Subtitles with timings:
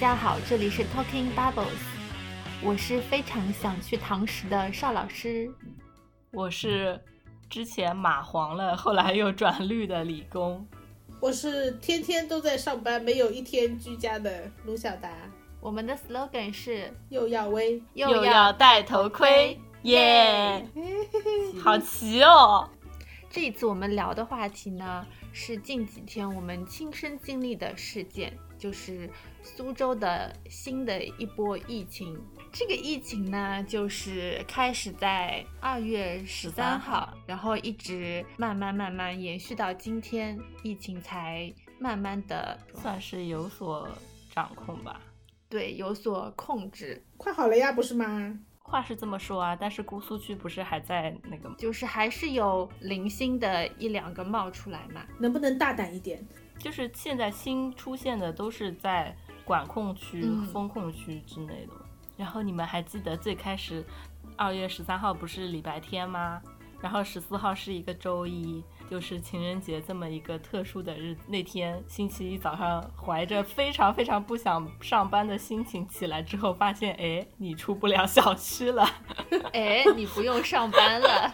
[0.00, 1.66] 大家好，这里是 Talking Bubbles，
[2.62, 5.52] 我是非常想去堂食的邵老师，
[6.30, 6.98] 我是
[7.50, 10.66] 之前马黄了，后来又转绿的李工，
[11.20, 15.10] 我是天天都在上班，没有一天居家的卢小达。
[15.60, 20.64] 我们的 slogan 是又要威又要戴头盔，耶！
[21.62, 22.66] 好齐哦！
[23.28, 29.10] 这一次我们聊的话题呢，是近几天我们亲身经历的事件，就是
[29.42, 32.18] 苏州的新的一波疫情。
[32.52, 43.88] 这个疫情呢，就是开始在二月十三号，然后一直慢慢慢慢延续到今天，疫情才慢慢的算是有所
[44.32, 45.00] 掌控吧。
[45.48, 47.04] 对，有所控制。
[47.16, 48.38] 快好了呀，不是吗？
[48.58, 51.56] 话是这么说啊，但是姑苏区不是还在那个吗？
[51.58, 55.04] 就是还是有零星的一两个冒出来嘛。
[55.18, 56.24] 能不能大胆一点？
[56.58, 61.72] 就是现在新出现的都是在管控区、嗯风控区之类的。
[62.16, 63.84] 然后你们还记得最开始
[64.36, 66.40] 二月十三号不是礼拜天吗？
[66.82, 71.20] 然后十四号是一个周一，就是情人节这么一个特殊的日子。
[71.26, 78.88] 那天星期一早上，怀着非常非常不想上班的心情起来之后，发现哎，你出不了小区了。
[79.52, 81.30] 哎，你不用上班了。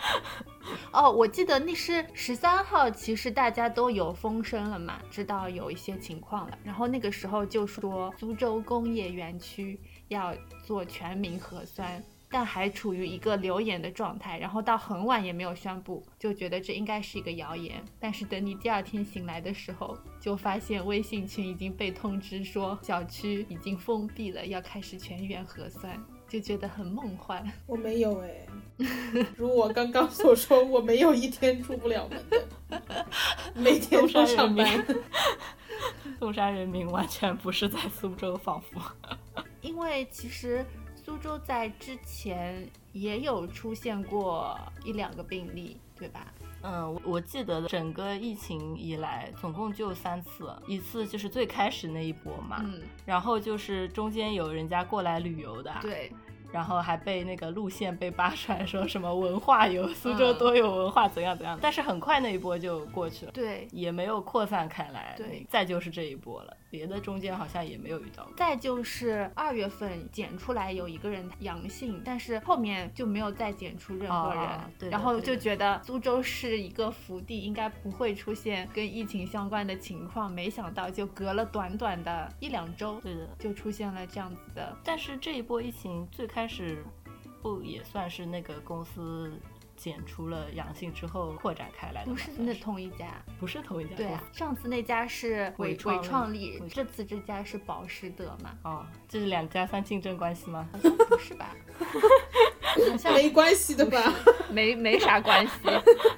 [0.96, 6.58] 哦，我记得那是十三号，其实大家都有风声了嘛，知道有一些情况了。
[6.64, 17.84] 然后那个时候就说苏州工业园区要做全民核酸，但还处于一个留言的状态，然后到很晚也没有宣布，就觉得这应该是一个谣言。
[18.00, 26.02] 但是等你第二天醒来的时候，就发现微信群已经被通知说小区已经封闭了，要开始全员核酸。
[26.28, 27.44] 就觉得很梦幻。
[27.66, 28.46] 我没有哎，
[29.36, 33.06] 如我刚刚所说，我没有一天出不了门的，
[33.54, 34.84] 每天都上班。
[36.18, 38.80] 东山人民完全不是在苏州，仿佛。
[39.60, 40.64] 因为其实
[40.94, 46.32] 苏州在之前也有出现过一两个病例，对吧？
[46.66, 56.10] 嗯，我我记得整个疫情以来，总共就三次，一次就是最开始那一波嘛，嗯，然后就是中间有人家过来旅游的，对，
[56.52, 61.56] 然后还被那个路线被扒出来，说什么文化游，苏州多有文化，怎样怎样。
[61.62, 65.14] 但是很快那一波就过去了，对，也没有扩散开来。
[65.16, 68.34] 对，再就是这一波了，别的中间好像也没有遇到过。
[68.36, 86.84] 再就是二月份检出来有一个人阳性，但是后面就没有再检出任何人，哦对然后就觉得苏州是一个福地，应该不会出现跟疫情相关的情况，没想到就隔了短短的一两周，对的，就出现了这样子的，但是这一波疫情最开始
[87.40, 89.40] 不也算是那个公司
[89.76, 92.10] 检出了阳性之后扩展开来的？
[92.10, 93.22] 不是那同一家。
[93.38, 98.58] 不是同一家对啊，上次那家是伟伟创力这次这家是保时德嘛？
[98.62, 100.68] 哦，这是两家算竞争关系吗？
[100.72, 101.54] 好像不是吧？
[102.90, 103.98] 好像没关系的吧？
[104.50, 105.52] 没没啥关系。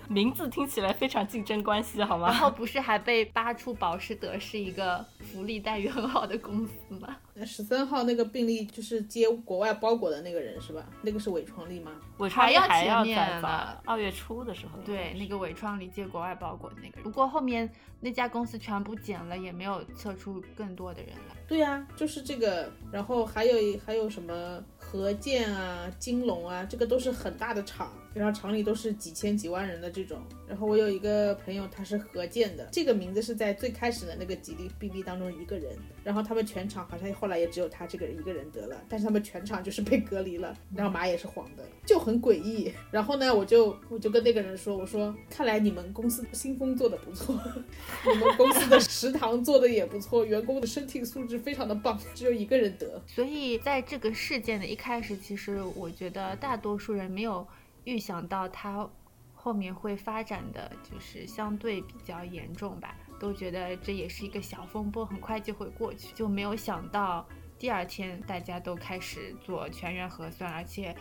[0.09, 2.28] 名字听起来非常竞争关系，好吗？
[2.28, 7.16] 然后不是还被扒出保时德是一个福利待遇很好的公司吗？
[7.44, 10.84] 十三号那个病例就是接国外包裹的那个人是吧？
[11.03, 11.93] 那个是韦创力吗？
[12.19, 13.43] 伟创力还要前面
[13.84, 14.78] 二月初的时候。
[14.84, 17.70] 对，那个伟创里接国外包裹的那个人，不过后面
[18.00, 21.36] 那家公司全部减了，也没有测出更多的人来。
[21.48, 30.19] 对呀、就是这个，然后还有还有什么河建啊、金龙啊，这个都是很大的厂，然后厂里都是几千几万人的这种。
[30.46, 42.72] 然后我有一个朋友，他是河建的，这个名字是在最开始的那个几例 BB 当中一个人，然后他们全场好像后来也只有他这个人一个人得了，但是他们全场就是被隔离了，然后码也是黄的，就很诡异。
[42.91, 47.38] 然后呢，我就我就跟那个人说，我说看来你们公司新风做的不错，
[48.10, 53.02] 你们公司的食堂做的也不错，员工的身体素质非常的棒，只有一个人得。
[53.06, 57.46] 所以在这个事件的一开始，其实我觉得大多数人没有
[57.88, 58.88] 预想到它
[59.35, 67.26] 后面会发展的就是相对比较严重吧，都觉得这也是一个小风波，很快就会过去，就没有想到
[67.58, 70.94] 第二天大家都开始做全员核酸，而且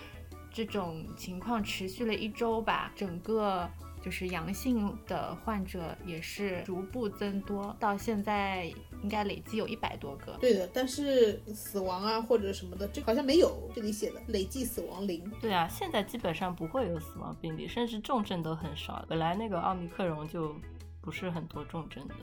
[0.52, 3.70] 这种情况持续了一周吧，整个。
[4.00, 8.72] 就是阳性的患者也是逐步增多，到现在
[9.04, 10.38] 应该累计有一百多个。
[10.40, 15.30] 对的，但是死亡啊或者什么的，这好像没有，这里写的累计死亡零。
[15.42, 19.06] 对啊，现在基本上不会有死亡病例，甚至重症都很少。
[19.08, 20.56] 本来那个奥密克戎就
[21.02, 22.16] 不是很多重症的。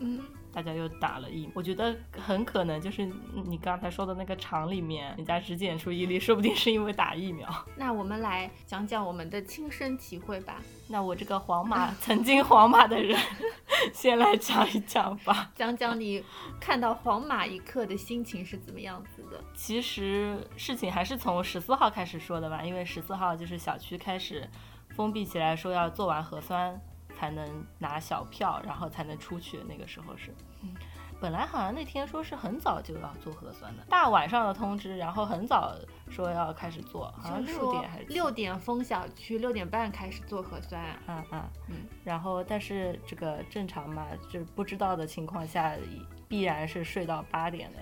[0.00, 0.20] 嗯，
[0.52, 3.08] 大家又打了疫，我觉得很可能就是
[3.46, 7.48] 你刚才说的那个厂里面，人家只检出一例，说不定是因为打疫苗。
[7.76, 10.60] 那我们来讲讲我们的亲身体会吧。
[10.88, 13.18] 那我这个皇马曾经皇马的人，
[13.94, 16.22] 先来讲一讲吧， 讲讲你
[16.60, 19.42] 看到皇马一刻的心情是怎么样子的。
[19.54, 24.46] 其实事情还是从十四号开始说的吧，因为十四号就是小区开始
[24.90, 26.78] 封闭起来，说要做完核酸
[27.22, 29.60] 才能拿小票，然后才能出去。
[29.68, 30.74] 那个时候是，嗯。
[31.20, 35.72] 本来好像那天说是很早就要做核酸的，大晚上的通知，然后很早
[36.10, 40.82] 说要开始做，好像六点还是六点封小区，六点半开始做核酸。
[41.06, 41.40] 嗯嗯。
[41.68, 45.76] 嗯，然后但是这个正常嘛，就是不知道的情况下，
[46.26, 47.78] 必然是睡到八点的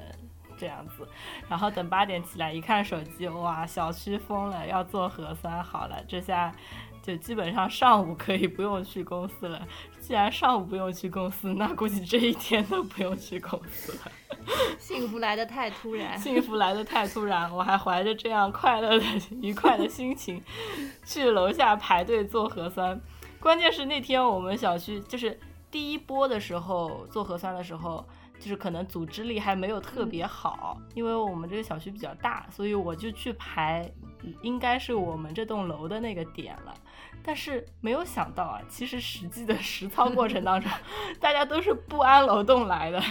[0.59, 1.09] 这样子，
[1.49, 6.55] 然后等八点起来一看手机，哇，小区封了，要做核酸，好了，这下
[7.11, 9.67] 就基本上上午可以不用去公司了。
[9.99, 14.12] 既然上午不用去公司，那估计这一天都不用去公司了。
[14.79, 16.19] 幸福来得太突然。
[16.19, 19.05] 幸福来得太突然，我还怀着这样快乐的、
[19.43, 20.43] 愉快的心情
[21.05, 23.01] 去楼下排队做核酸。
[23.39, 25.39] 关键是那天我们小区就是
[25.71, 28.05] 第一波的时候做核酸的时候，
[28.39, 33.89] 就是可能组织力还没有特别好，因为我们这个小区比较大，所以我就去排，
[34.43, 36.75] 应该是我们这栋楼的那个点了。
[37.23, 40.71] 但是没有想到啊，其实实际的实操过程当中，
[41.21, 43.03] 大家都是不安楼栋来的。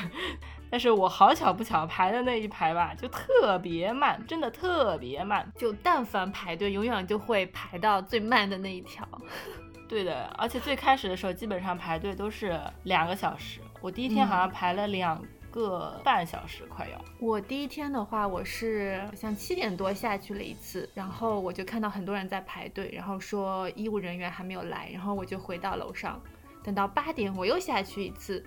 [0.71, 5.51] 但是我好巧不巧排的那一排吧，就特别慢，真的特别慢。
[5.57, 9.07] 就但凡排队，永远就会排到最慢的那一条。
[9.89, 13.59] 对的，而且最开始的时候，基本上排队都是两个小时。
[13.81, 15.19] 我第一天好像排了两
[15.51, 16.99] 个半小时，快要。
[17.19, 26.21] 我第一天的话，我是好像七点多下去了一次，然后我就看到很多人在排队，然后说医务人员还没有来，然后我就回到楼上，
[26.63, 28.43] 等到八点我又下去一次，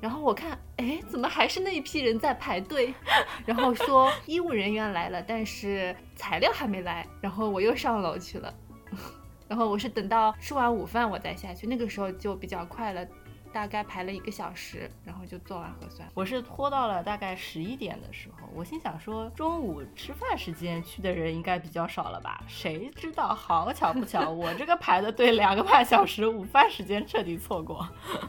[0.00, 2.94] 然后我看，哎，怎么还是那一批人在排队？
[3.46, 8.52] 然后说医务人员来了，但是材料还没来，然后我又上楼去了，
[9.48, 13.06] 然后我是等到吃完午饭我再下去，那个时候就比较快了。
[13.52, 16.08] 大概排了一个小时，然后就做完核酸。
[16.14, 22.42] 我是拖到了大概十一点的时候，我心想说中午吃饭时间去的人应该比较少了吧？
[22.46, 27.88] 谁知道好巧不巧，我这个排的队两个半小时，午饭时间彻底错过。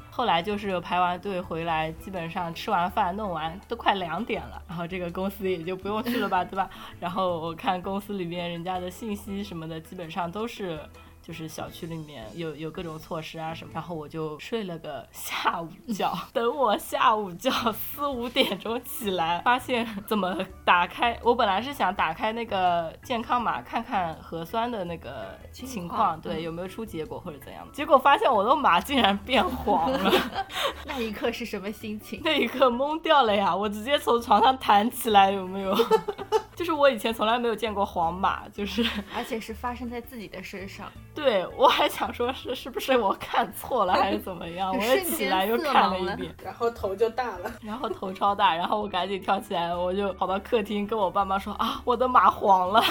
[0.10, 6.70] 后来就是排完队回来，基本上吃完饭弄完都快两点了，然后这个公司也就不用去了吧，对吧？
[7.00, 10.80] 然后我看公司里面人家的信息什么的，基本上都是。
[11.22, 16.12] 就是小区里面有有各种措施啊什么，然后我就睡了个下午觉。
[16.34, 21.18] 等我下午觉四五点钟起来，发现怎么打开？
[21.24, 27.72] 我本来是想打开那个健康码看看核酸的那个情况，对，有没有出结果或者怎样的。
[27.72, 30.12] 结果发现我的码竟然变黄了。
[30.86, 32.22] 那一刻是什么心情？
[32.24, 33.56] 那一刻懵掉了呀！
[33.56, 35.76] 我直接从床上弹起来，有没有？
[36.56, 38.84] 就是我以前从来没有见过黄码，就是
[39.16, 40.92] 而且是发生在自己的身上。
[41.13, 44.72] 对，我还想说是是不是我看错了还是怎么样？
[44.75, 52.84] 我又起来又看了一遍， 然后头就大了，然后头超大，然后我赶紧跳起来，我就跑到客厅跟我爸妈说啊，我的马黄了。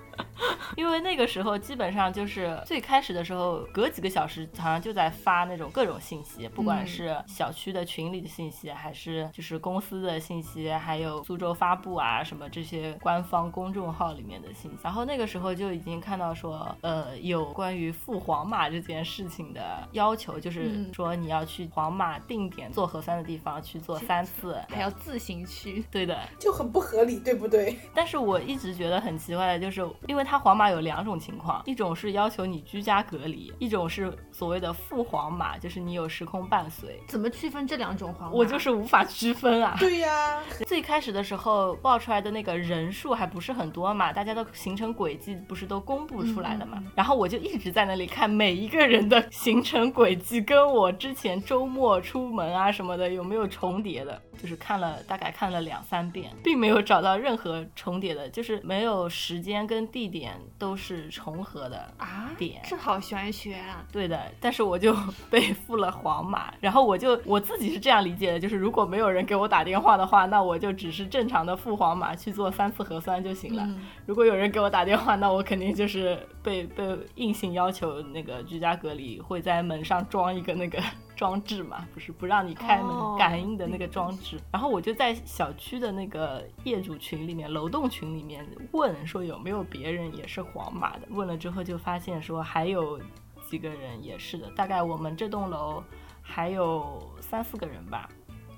[0.76, 14.78] 因为那个时候基本上就是最开始的时候，隔几个小时好像就在发那种各种信息，不管是小区的群里的信息，还是就是公司的信息，还有苏州发布啊什么这些官方公众号里面的信息。
[14.82, 25.84] 然后那个时候就已经看到说，呃，有关于赴皇马这件事情的要求，就是说你要去皇马定点做核酸的地方去做三次，还要自行去。
[25.90, 27.78] 对的，就很不合理，对不对？
[27.94, 36.98] 但是我一直觉得很奇怪的就是，因为它黄码有两种情况，一种是要求你居家隔离，一种是所谓的赴黄码，就是你有时空伴随。
[37.06, 38.34] 怎么区分这两种黄码？
[38.34, 39.76] 我就是无法区分啊。
[39.80, 46.82] 对呀，最开始的时候爆出来的那个人数还不是很多嘛，大家的行程轨迹不是都公布出来的嘛？
[46.94, 54.20] 然后我就一直在那里看每一个人的行程轨迹，跟我之前周末出门啊什么的有没有重叠的。
[54.40, 63.84] 就是看了大概看了两三遍，并没有找到任何重叠的，就是没有时间跟地点都是重合的啊点，这好玄学啊！
[63.92, 64.94] 对的，但是我就
[65.30, 73.68] 被付了黄码，然后我就我自己是这样理解的，就是如果没有人给我打电话的话，那我就只是正常的付黄码去做三次核酸就行了。
[74.06, 76.84] 如果有人给我打电话，那我肯定就是被被
[77.16, 80.82] 硬性要求那个居家隔离，会在门上装一个那个。
[81.16, 84.40] 装置嘛，不是不让你开门感应的那个装置。
[84.52, 91.06] 然后我就在小区的那个业主群里面、楼栋群里面问，说有没有别人也是黄马的。
[91.10, 93.00] 问了之后就发现说还有
[93.48, 95.82] 几个人也是的，大概我们这栋楼
[96.22, 98.08] 还有三四个人吧，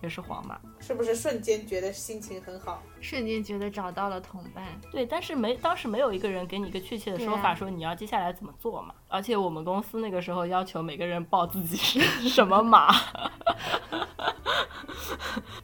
[0.02, 0.58] 也是皇马。
[0.80, 2.82] 是不是瞬间觉得心情很好？
[3.00, 4.64] 瞬间觉得找到了同伴。
[4.90, 8.94] 对，但是没当时没有一个人给你一个确切的说法，说你要接下来怎么做嘛。
[9.08, 12.94] 而且我们公司那个时候要求每个人报自己是什么马。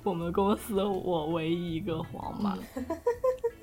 [0.02, 2.58] 我们公司我唯一一个皇马。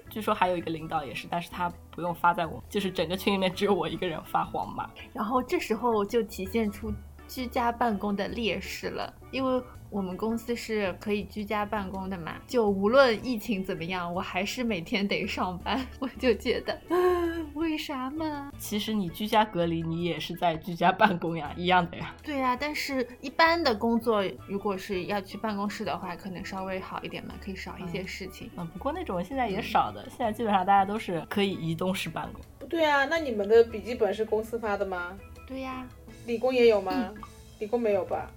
[0.09, 4.89] 据说还有一个领导也是，但是他不用发在我，就是整个群里面只有我一个人发黄马。
[5.13, 6.91] 然后这时候就体现出
[7.29, 9.63] 居家办公的劣势了，因为。
[9.91, 12.36] 我们公司是可以居家办公的嘛？
[12.45, 15.83] 就无论疫情怎么样，我还是每天得上班。
[15.98, 16.79] 我就觉得，
[17.55, 18.51] 为啥嘛？
[18.59, 22.13] 其实你居家隔离，你也是在居家办公呀，一样的呀。
[22.21, 28.48] 对呀，但是一般的工作，如果是要去办公室的话，可能稍微好一点嘛，可以少一些事情。
[28.57, 32.39] 嗯，不过那种现在也少的，现在基本上大家都是可以移动式办公。
[32.59, 35.17] 不对啊，那你们的笔记本是公司发的吗？
[35.48, 35.88] 对呀。
[36.29, 37.12] 理工也有吗？
[37.57, 38.29] 理工没有吧？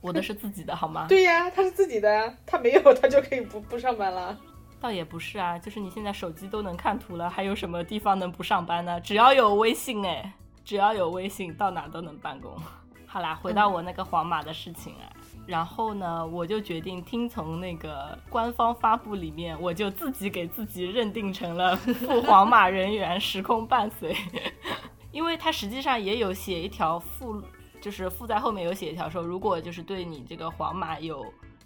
[0.00, 1.06] 我的是自己的，好吗？
[1.08, 4.36] 对呀，他是自己的，他没有，他就可以不不上班了。
[4.80, 9.00] 倒也不是啊，就是你现在手机都能看图了，还有什么地方能不上班呢？
[9.00, 10.32] 只要有微信，哎，
[10.64, 12.52] 只要有微信，到哪都能办公。
[13.06, 15.06] 好啦，回到我那个皇马的事情啊，
[15.46, 24.14] 然后呢，我就决定听从那个官方发布里面，我就自己给自己认定成了赴皇马人员，时空伴随，
[25.12, 27.42] 因为他实际上也有写一条附。
[27.80, 31.24] 就是附在后面有写一条说，如果就是对你这个皇马有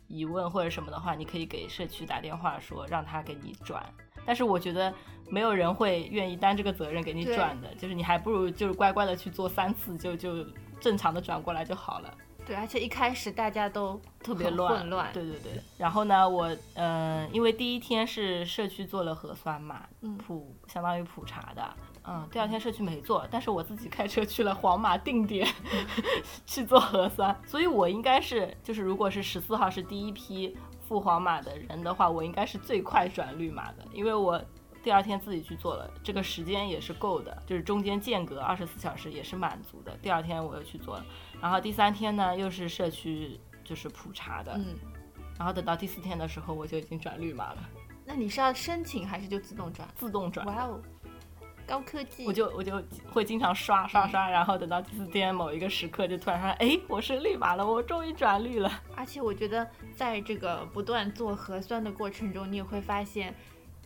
[0.08, 3.82] 疑问或者什么的话，你可以给社区打电话说让他给你转。
[4.26, 4.92] 但是我觉得
[5.30, 10.44] 没有人会愿意担这个责任给你转的，就是你还不如就是乖乖的去做三次，就就
[10.82, 12.14] 正常的转过来就好了。
[12.44, 15.10] 对，而且一开始大家都特别混乱。
[15.14, 15.52] 对对对。
[15.78, 19.86] 然后呢，我嗯，因为第一天是社区做了核酸嘛，
[20.26, 21.74] 普相当于普查的。
[22.04, 25.46] 嗯，第二天社区没做，但是我自己开车去了皇马定点
[26.44, 34.42] 去做核酸，所以我应该是就是如果是十四号是第一批赴皇马的人的话，我应该是最快转绿码的，因为我
[34.82, 39.96] 第二天自己去做了，这个时间也是够的，就是中间间隔二十四小时也是满足的。
[40.02, 41.06] 第二天我又去做了，
[41.40, 44.74] 然后第三天呢又是社区就是普查的，嗯，
[45.38, 47.58] 然后等到第四天的时候我就已经转绿码了。
[48.04, 49.88] 那你是要申请还是就自动转？
[49.94, 50.44] 自动转。
[50.44, 50.82] 哇哦。
[51.66, 58.70] 高科技，我就我就会经常刷刷刷，然后等到第四天某一个时刻，就突然说，哎，我是绿码了，我终于转绿了。
[58.96, 63.34] 而且我觉得，在这个不断做核酸的过程中，你也会发现，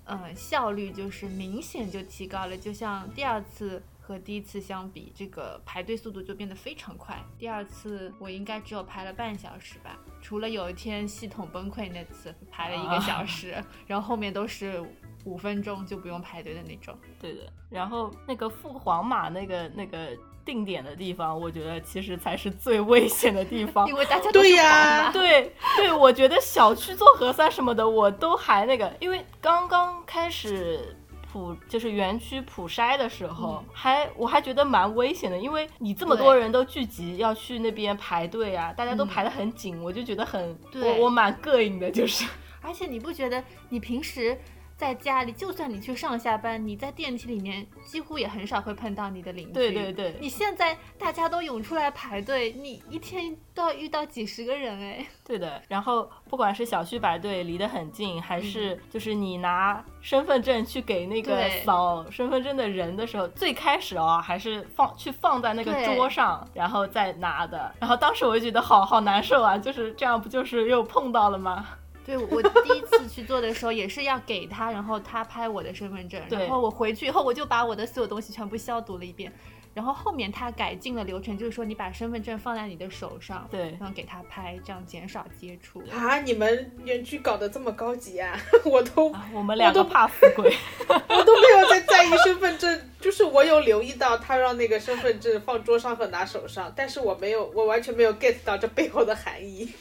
[0.04, 2.56] 嗯，效率就是明显就提高了。
[2.56, 7.16] 就像第二次和第一次相比，这个排队速度就变得非常快。
[7.38, 14.84] 第二次我应该只有排了半小时吧，除了有一天系统崩溃那次排了一个小时， 然后后面都是。
[15.26, 17.40] 五分钟就不用排队的那种，对的。
[17.68, 20.08] 然后那个赴皇马那个那个
[20.44, 30.96] 定点的地方，我觉得其实才是最危险的地方， 因为大家都是皇对对，我觉得小区做核酸什么的，我都还那个，因为刚刚开始
[31.32, 42.24] 普就是园区普筛的时候，还我还觉得蛮危险的，因为你这么多人都聚集要去那边排队啊，大家都排得很紧，我就觉得很我我蛮膈应的，就是。
[42.62, 44.36] 而且你不觉得你平时？
[44.76, 49.52] 在家里，就算你去上下班，你在电梯里面几乎也很少会碰到你的邻居。
[49.52, 55.06] 对对对，你现在大家都涌出来排队，你一天都要遇到几十个人哎。
[55.24, 67.72] 对的，然后不管是小区排队离得很近，还是就是你拿身份证去给那个扫身份证的人的时候，最开始哦还是放去放在那个桌上，然后再拿的。
[67.80, 71.66] 然后当时我就觉得好好难受啊，就是这样不就是又碰到了吗？
[72.06, 79.32] 对我第一次去做的时候，也是要给他，然后他拍我的身份证，然后我回去以后，我就把我的所有东西全部消毒了一遍，
[79.74, 85.82] 然后后面他改进了流程，就是说你把身份证放在你的手上，对，然后给他拍，这样减少接触。
[85.92, 88.38] 啊，你们园区搞得这么高级啊！
[88.64, 90.54] 我都我们俩都怕死鬼，
[90.88, 99.72] 我都没有在在意身份证，就是我有留意到他让那个身份证放桌上和拿手上，但是我没有，我完全没有 get 到这背后的含义。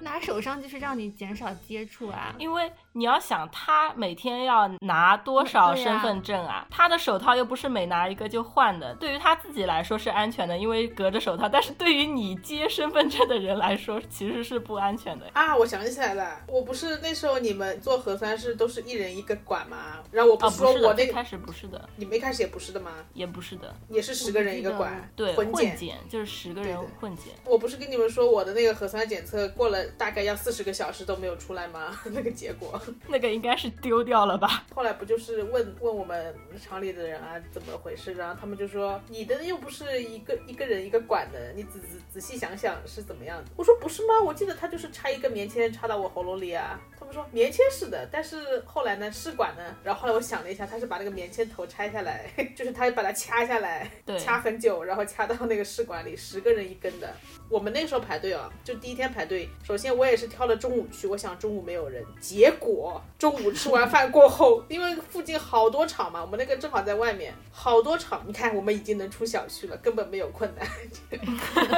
[0.00, 15.56] 拿手上就是让你减少接触啊，因为你要想他每天要拿多少身份证啊，他的手套又不是每拿一个就换的，对于他自己来说是安全的，因为隔着手套，但是对于你接身份证的人来说其实是不安全的啊。
[15.56, 20.02] 我想起来了，我不是那时候你们做核酸是都是一人一个管吗？
[20.10, 22.90] 然后我不是说我那开始不是的，你们一开始也不是的吗？
[23.12, 27.34] 也不是的，也是十个人一个管，对，混检就是十个人混检。
[27.44, 29.36] 我不是跟你们说我的那个核酸检测。
[29.36, 31.98] 测过了大概要四十个小时都没有出来吗？
[32.12, 34.64] 那个结果， 那个应该是丢掉了吧？
[34.74, 43.50] 后来不就是问问我们厂里的人啊怎么回事，然后他们就说你的又不是一个一个人一个管的，你仔仔仔细想想是怎么样的。
[43.56, 44.20] 我说不是吗？
[44.24, 46.80] 我记得他就是插一根棉签插到我喉咙里啊。
[46.98, 49.62] 他们说棉签是的，但是后来呢试管呢？
[49.84, 57.14] 然后后来我想了一下，他是把那个棉签头拆下来， 就是他把它掐下来，对掐很久，然后掐到那个试管里，十个人一根的。
[57.48, 70.66] 我们那时候排队啊，就第一天排队，首先我也是挑了中午去，我想中午没有人，结果中午吃完饭过后，因为附近好多场嘛，我们那个正好在外面，好多场，你看我们已经能出小区了，根本没有困难，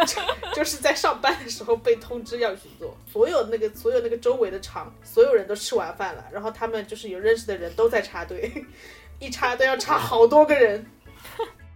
[0.07, 0.23] 就
[0.55, 8.65] 就是在上班的时候被通知要去做，所有那个所有那个周围的场，所有人都吃完饭了，然后他们就是有认识的人都在插队，
[9.19, 10.87] 一插都要插好多个人。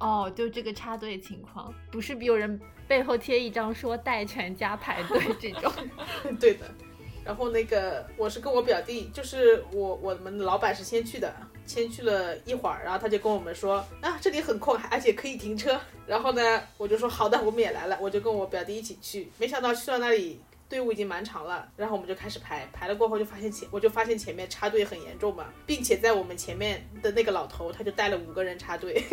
[0.02, 5.72] 哦，就这个插队情况，不是有人背后贴一张说带全家排队 这种。
[6.40, 6.66] 对的，
[7.24, 11.32] 然后那个我是跟我表弟，就是我我们老板是先去的，
[11.64, 15.80] 先去了一会儿，然后他就跟我们说啊这里很空，而且可以停车。
[16.04, 19.30] 然后呢，我就说好的，我们也来了，我就跟我表弟一起去。
[19.38, 20.40] 没想到去到那里。
[20.72, 29.04] 队伍已经蛮长了，然后我们就开始排，排了过后就发现前我就发现前面插队很严重嘛，并且在我们前面的那个老头他就带了五个人插队，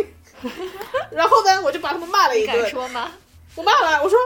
[1.12, 3.12] 然后呢我就把他们骂了一敢顿，说吗？
[3.56, 4.18] 我骂了，我说，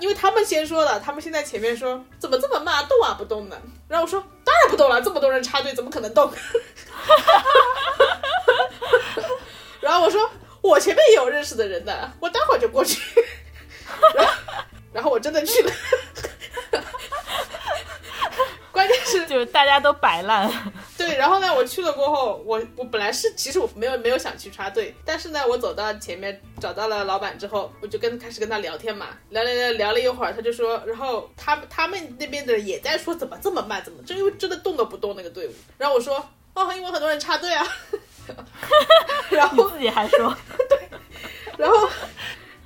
[0.00, 3.56] 因为他们先说的，他们现在前面说怎么这么慢，动啊不动呢。
[3.86, 6.28] 然后我说当然不动了，这么多人插队，怎么可能动？
[9.80, 10.28] 然后我说
[10.60, 13.00] 我前面也有认识的人的，我待会儿就过去。
[14.16, 14.32] 然后，
[14.92, 15.72] 然后我真的去了。
[18.72, 20.50] 关键是 就是大家都摆烂，
[20.96, 36.16] 对，然后呢，我去了过后，我我本来是其实我没有没有想去插队，但是呢，我走到前面找到了老板之后，我就跟开始跟他聊天嘛，聊聊聊聊了一会儿，他就说，然后他他们那边的人也在说怎么这么慢，怎么这因为真的动都不动那个队伍，然后我说，
[36.54, 37.66] 哦，因为很多人插队啊，
[39.30, 40.34] 然后自己还说，
[40.68, 40.88] 对
[41.58, 41.88] 然后。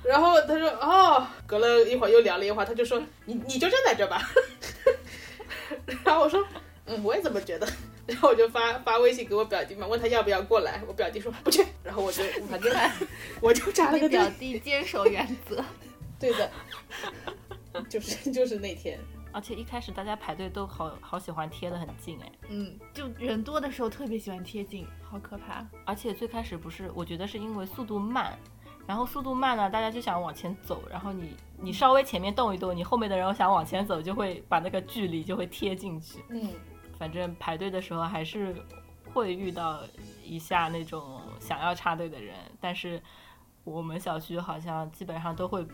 [0.07, 4.21] 然后他说哦，隔了一会儿又聊了一会儿，他就说你你就站在这吧。
[6.05, 6.45] 然后我说
[6.85, 7.67] 嗯，我也这么觉得。
[8.05, 10.79] 然后我就发发微信给我表弟嘛，问他要不要过来。
[10.87, 11.65] 我表弟说不去。
[11.83, 12.71] 然后我就反正
[13.41, 14.29] 我就扎了个表。
[14.39, 15.63] 弟坚守原则。
[16.19, 16.51] 对的，
[17.89, 18.97] 就是就是那天，
[19.33, 25.65] 而且一开始大家排队都好好喜欢贴的很近哎，嗯，就人多的时候特别喜欢贴近，好可怕。
[25.83, 28.37] 而且最开始不是，我觉得是因为速度慢，
[28.87, 36.23] 然后速度慢呢，大家就想往前走，然后你你稍微前面动一动，你后面的人想往前走，就会把那个距离就会贴进去。
[36.29, 36.49] 嗯，
[36.99, 38.55] 反正排队的时候还是
[39.13, 39.79] 会遇到
[40.23, 43.01] 一下那种想要插队的人，但是
[43.63, 45.65] 我们小区好像基本上都会，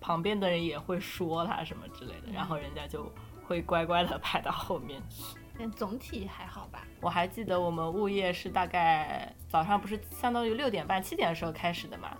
[0.00, 3.12] 旁边的人也会说他什么之类的，然后人家就
[3.46, 5.36] 会乖乖的排到后面去。
[5.58, 6.82] 但总体还好吧。
[7.00, 12.14] 我还记得我们物业是大概早上不是相当于六点半七点的时候开始的嘛，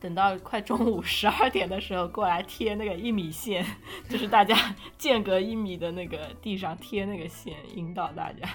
[0.00, 3.64] 等到快中午十二点的时候过来贴那个一米线，
[4.08, 8.48] 就是大家 间隔一米的那个地上贴那个线，引导大家。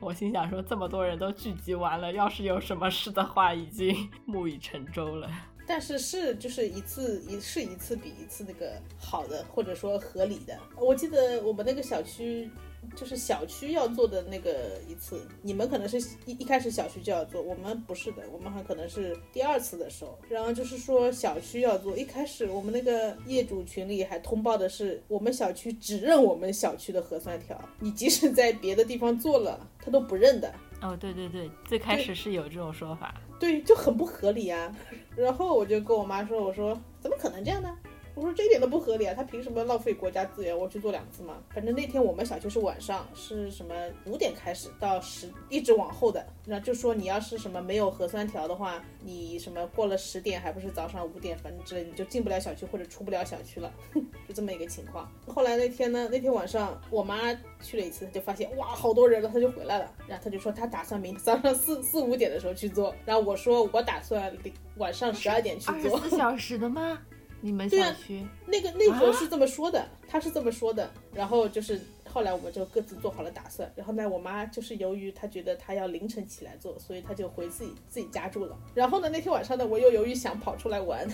[0.00, 5.30] 我心想说，这么多人都聚集完了，要是有什么事的话，已经木已成舟了。
[5.66, 10.58] 但是是就是一次一是一次比一次那个好的，或者说合理的。
[10.76, 12.50] 我记得我们那个小区。
[12.94, 20.18] 就是小区要做的那个一次，你们可能是一一开始小区就要做，我们不是的，我们还可能是第二次的时候。
[20.28, 30.52] 然后就是说小区要做，一开始我们那个业主群里还通报的是，我们小区只认我们小区的核酸条，你即使在别的地方做了， 他都不认的。
[30.82, 33.14] 哦，对对对，最开始是有这种说法。
[33.40, 34.74] 对，就很不合理啊。
[35.16, 37.74] 然后我就跟我妈说，我说怎么可能这样呢？
[38.16, 40.56] 我说这一点都不合理啊，他凭什么浪费国家资源？
[40.58, 41.36] 我去做两次嘛。
[41.50, 43.74] 反正那天我们小区是晚上，是什么
[44.06, 46.26] 五点开始到十，一直往后的。
[46.46, 53.70] 然后就说你要是什么没有核酸条的话，你什么过了十点还不是早上五点，反正之类你就进不了小区或者出不了小区了，
[54.26, 55.06] 就这么一个情况。
[55.26, 59.92] 后来那天呢，那天晚上我妈去了一次，她就发现哇好多人了，她就回来了。
[60.08, 62.94] 然后她就说她打算明天早上四四五点的时候去做。
[63.04, 64.34] 然后我说我打算
[64.78, 66.08] 晚上十二点去做二十。
[66.08, 66.98] 四小时的吗？
[67.40, 68.26] 你们对啊小区？
[68.46, 78.58] 那个那会儿是这么说的，他是这么说的，然后就是后来我们就各自做好了打算，然后呢，我妈就是由于她觉得她要凌晨起来做，所以她就回自己自己家住了。
[78.74, 81.06] 然后呢，那天晚上呢，我又由于想跑出来玩，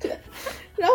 [0.76, 0.94] 然后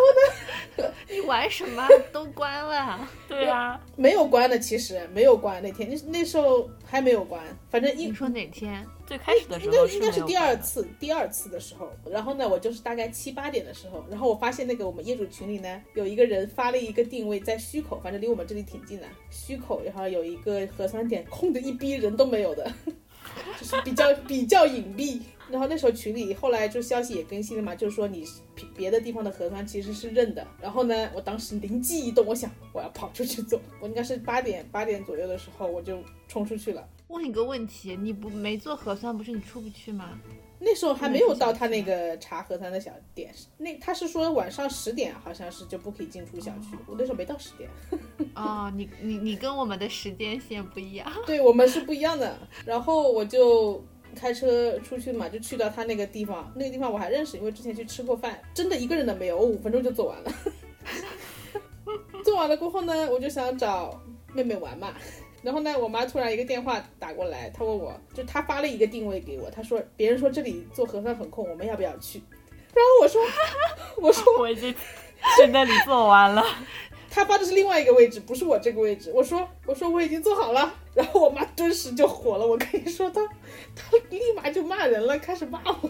[0.77, 1.87] 呢，你玩什么？
[2.11, 3.07] 都关了。
[3.27, 5.61] 对啊，没有关的，其实没有关。
[5.63, 8.85] 那天那那时候还没有关，反正一你说哪天？
[9.07, 22.71] 最开始的时候应该应该是第二次，第二次的时候，然后呢，我就是大概七八点的时候，然后我发现那个我们业主群里呢，有一个人发了一个定位在虚口，反正离我们这里挺近的，虚口，然后有一个核酸点空的一逼人都没有的，
[23.59, 25.21] 就是比较比较隐蔽。
[25.51, 30.45] 然后那时候群里后来就消息也更新了嘛，就是说你别别的地方的核酸其实是认的。
[30.61, 36.87] 然后呢，我当时灵机一动，我想我要跑出去做，我应该是八点八点左右的时候我就冲出去了。
[37.07, 40.19] 问一个问题，你不没做核酸，不是你出不去吗？
[40.61, 47.69] 那时候还没有到他那个查核酸的小点，那他是说晚上十点好像是就不可以进出小区，我那时候没到十点，
[48.35, 51.09] 哦，你你你跟我们的时间线不一样。
[51.25, 52.37] 对我们是不一样的。
[52.65, 53.81] 然后我就
[54.19, 60.31] 开车出去嘛，就去到他那个地方，那个地方我还认识，因为之前去吃过饭，真的一个人都没有，我五分钟就做完了。
[62.23, 63.99] 做完了过后呢，我就想找
[64.33, 64.93] 妹妹玩嘛。
[65.41, 72.21] 然后呢，我妈突然一个电话打过来，她问我，就她发了一个定位给我，她说别人说这里做核酸很空，我们要不要去？
[72.73, 73.21] 然后我说，
[74.01, 74.75] 我说 我已经
[75.37, 76.43] 在那里做完了。
[77.09, 79.11] 他发的是另外一个位置，不是我这个位置。
[79.13, 82.45] 我说我说我已经做好了，然后我妈顿时就火了。
[82.45, 83.25] 我跟你说，她
[83.75, 85.89] 她立马就骂人了，开始骂我，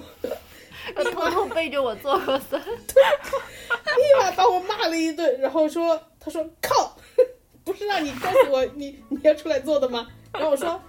[0.96, 2.62] 要偷偷背着我做核酸。
[2.62, 6.98] 立马把我骂了一顿，然后说她说靠，
[7.66, 10.08] 不是让你告诉我你你要出来做的吗？
[10.34, 10.84] 然后我说啊，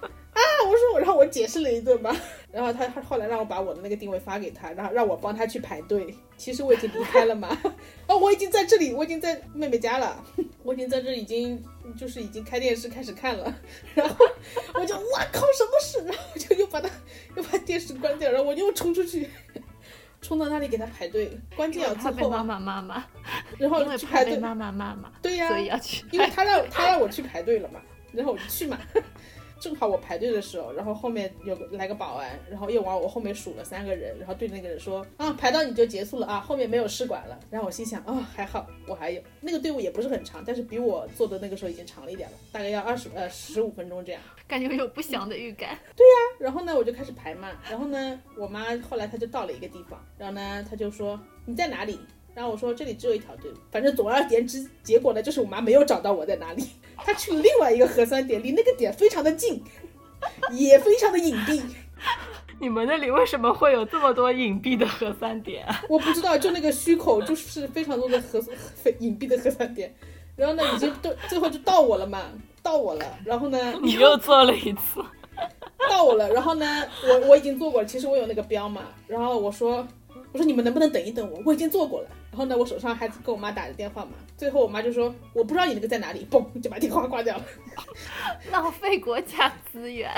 [0.64, 2.14] 我说然后我解释了一顿吧，
[2.52, 6.14] 然后他他后来让我把我的那个定位发给他，然后让我帮他去排队。
[6.36, 7.56] 其实我已经离开了嘛，
[8.08, 10.24] 哦，我已经在这里，我已经在妹妹家了，
[10.62, 11.62] 我已经在这已经
[11.96, 13.54] 就是已经开电视开始看了，
[13.94, 14.26] 然后
[14.74, 16.04] 我就哇靠，什么事？
[16.06, 16.88] 然后我就又把他
[17.36, 19.28] 又把电视关掉，然后我又冲出去。
[20.22, 23.04] 冲到那里给他排队，关键要最后妈，妈妈妈，
[23.56, 26.04] 然后去排队，妈妈妈妈对呀、所以要去。
[26.10, 27.80] 因为他让他让我去排队了嘛，
[28.12, 28.78] 然后我就去嘛。
[29.60, 37.38] 正好我排队的时候，然后后面有个来个保安，然后又往我后面数了三个人，然后对那个人说啊，排到你就结束了啊，后面没有试管了。
[37.50, 44.22] 然后我心想啊、还好我还有那个队伍也不是很长，但是比我做的那个时候已经长了一点了，大概要二十呃十五分钟这样。
[44.48, 45.78] 感觉有不祥的预感。
[45.94, 47.50] 对呀然后呢，我就开始排嘛。
[47.70, 52.00] 然后呢，我妈后来她就到了一个地方，然后呢，她就说你在哪里？
[52.40, 53.54] 然后我说这里只有一条队伍。
[53.70, 56.64] 反正总而言之，结果呢就是我妈没有找到我在哪里，
[56.96, 59.62] 她去了另外一个核酸点，离那个点非常的近，
[60.50, 61.62] 也非常的隐蔽。
[62.58, 65.84] 你们那里为什么会有这么多隐蔽的核酸点啊？
[65.86, 68.40] 我不知道，就那个虚口就是非常多的核
[68.74, 69.94] 非隐蔽的核酸点。
[70.34, 72.22] 然后呢，已经都最后就到我了嘛，
[72.62, 73.04] 到我了。
[73.22, 75.04] 然后呢，你又做了一次，
[75.90, 79.86] 到我了，然后呢，我我已经做过了，其实我有那个标嘛，然后我说
[80.32, 82.08] 我说你们能不能等一等我，我已经做过了。
[82.30, 87.44] 然后呢，我手上还跟我妈打着电话嘛，最后我妈就说我不知道你那个在哪里，嘣就把电话挂掉了。
[88.52, 90.10] 浪费国家资源。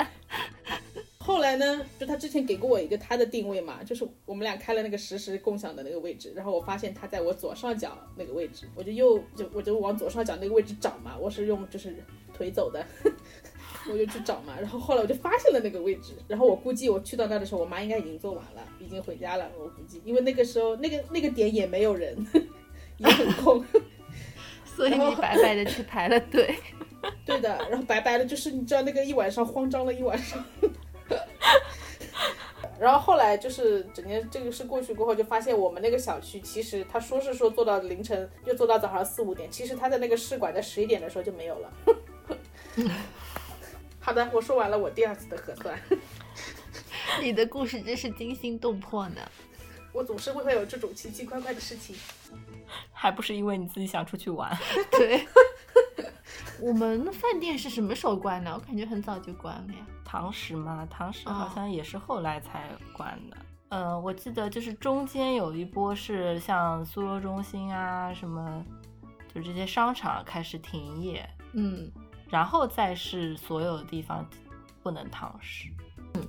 [1.17, 11.95] 后来呢，就他之前给过我一个他的定位嘛，就是我们俩开了那个实时共享的那个位置，然后我发现他在我左上角那个位置，我就又就我就往左上角那个位置找嘛，我是用就是
[12.33, 12.85] 腿走的。
[13.91, 22.15] 我就去找嘛，然后后来我就发现了那个位置，然后我估计我去到那的时候，我妈应该已经做完了，已经回家了，我估计，因为那个时候那个那个点也没有人，
[22.97, 23.63] 也很空，
[24.65, 26.55] 所以你白白的去排了队。
[27.25, 30.41] 对的，然后白白的，就是你知道那个一晚上慌张了一晚上。
[32.79, 41.73] 然后后来就是整件这个事过去过后，就发现我们那个小区其实他说是说做到凌晨，又做到早上四五点，其实他的那个试管在十一点的时候就没有了。
[44.03, 45.79] 好的，我说完了我第二次的核酸。
[47.21, 49.21] 你的故事真是惊心动魄呢。
[49.93, 51.95] 我总是会会有这种奇奇怪怪的事情。
[52.91, 54.55] 还不是因为你自己想出去玩？
[54.91, 55.25] 对，
[56.59, 58.53] 我们饭店是什么时候关的？
[58.53, 59.79] 我感觉很早就关了呀。
[60.03, 63.37] 堂食嘛，堂食好哦像也是后来才关的。
[63.69, 68.63] 嗯、我记得就是中间有一波是像苏州中心啊什么，
[69.33, 71.91] 就这些商场开始停业，嗯，
[72.33, 74.27] 然后再是所有地方
[74.81, 75.69] 不能堂食。
[76.15, 76.27] 嗯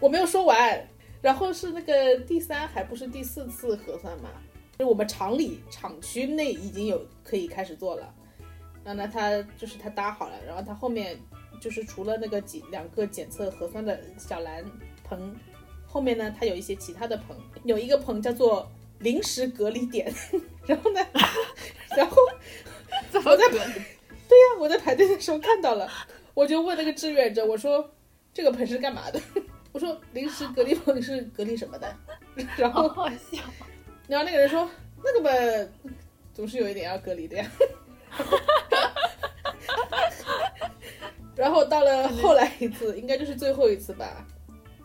[0.00, 0.84] 我没有说完，
[1.22, 4.28] 然后是那个第三还不是第四次核酸嘛？
[4.76, 8.12] 就我们厂里厂区内已经有可以开始做了，
[8.84, 11.16] 然后呢，他就是他搭好了，然后他后面
[11.60, 14.64] 就是除了那个几两个检测核酸的小蓝
[15.04, 15.34] 棚，
[15.86, 20.12] 后面呢，它有一些其他的棚，有一个棚叫做临时隔离点，
[20.66, 21.00] 然后呢，
[21.96, 22.16] 然后
[23.08, 23.44] 怎么我在？
[24.36, 25.90] 对呀、我在排队的时候看到了，
[26.34, 27.90] 我就问那个志愿者，我说
[28.34, 29.18] 这个盆是干嘛的？
[29.72, 31.96] 我说临时隔离棚是隔离什么的？
[32.58, 33.42] 然后好好笑。
[34.06, 34.68] 然后那个人说
[35.02, 35.30] 那个吧，
[36.34, 37.50] 总是有一点要隔离的呀。
[41.34, 44.22] 然后到了后来一次，应该就是最后一次吧，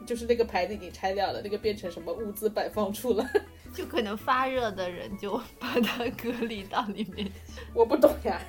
[0.08, 3.30] 就是那个牌子已经拆掉了，那个变成什么物资摆放处了。
[3.74, 7.30] 就可能发热的人就把它隔离到里面。
[7.74, 8.42] 我不懂呀。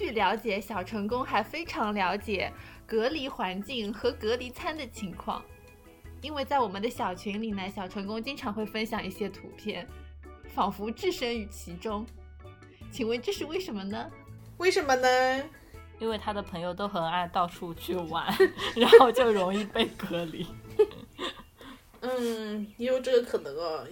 [0.00, 2.50] 据了解，小成功还非常了解
[2.86, 5.44] 隔离环境和隔离餐的情况，
[6.22, 9.86] 因为在我们的小群里呢，小成功经常会分享一些图片，
[10.54, 12.06] 仿佛置身于其中。
[12.90, 14.10] 请问这是为什么呢？
[14.56, 15.44] 为什么呢？
[15.98, 18.26] 因为他的朋友都很爱到处去玩，
[18.74, 20.46] 然后就容易被隔离。
[22.00, 23.86] 嗯，也有这个可能哦。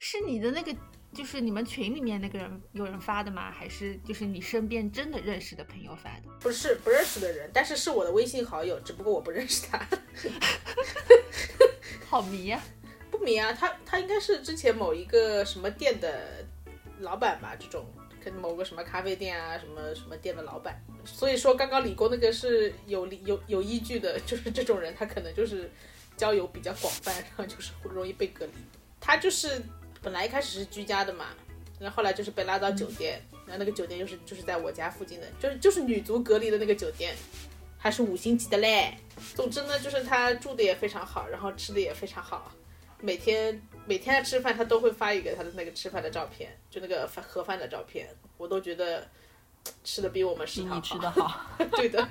[0.00, 0.76] 是你的那个，
[1.14, 3.50] 就是你们群里面那个人有人发的吗？
[3.50, 6.22] 还是就是你身边真的认识的朋友发的？
[6.40, 9.80] 不是不认识的人，但是是我的微信好友，只不过我不认识他。
[12.06, 12.60] 好迷呀！
[13.10, 16.44] 不迷啊，他他应该是之前某一个什么店的
[16.98, 17.54] 老板吧？
[17.58, 17.86] 这种
[18.22, 20.82] 跟某个什么咖啡店啊、什么什么店的老板。
[21.04, 25.70] 所以说，刚刚理工那个是有理有有依据的，就是这种人他可能就是
[26.16, 28.52] 交友比较广泛，然后就是容易被隔离。
[29.00, 29.62] 他就是。
[30.04, 31.28] 本来一开始是居家的嘛，
[31.80, 37.16] 然后后来就是被拉到酒店，然后那个酒店就是就是在我家附近的，就是就是女足隔离的那个酒店，
[37.78, 38.94] 还是五星级的嘞。
[39.34, 42.52] 总之呢，就是他住的也非常好，然后吃的也非常好，
[43.00, 49.08] 每天每天吃饭他都会发一个他的那个吃饭的照片，就那个饭盒饭的照片，我都觉得
[49.82, 51.46] 吃的比我们食堂吃的好。
[51.76, 52.06] 对的。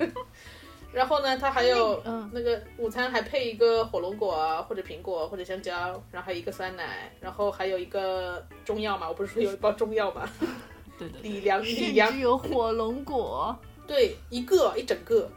[0.94, 5.74] 然后呢，它还有嗯，那个午餐还配一个火龙果啊，或者苹果，或者香蕉，
[6.12, 10.28] 然后还有一个酸奶，然后还有一个中药嘛，我不是说有一包中药吗？
[10.96, 15.28] 对的，李良李良有火龙果，对，一个一整个。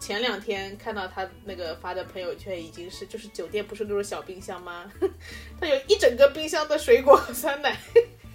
[0.00, 4.84] 前两天看到他那个发的朋友圈，已经是就是酒店不是那种小冰箱吗？
[5.58, 7.74] 他有一整个冰箱的水果和酸奶，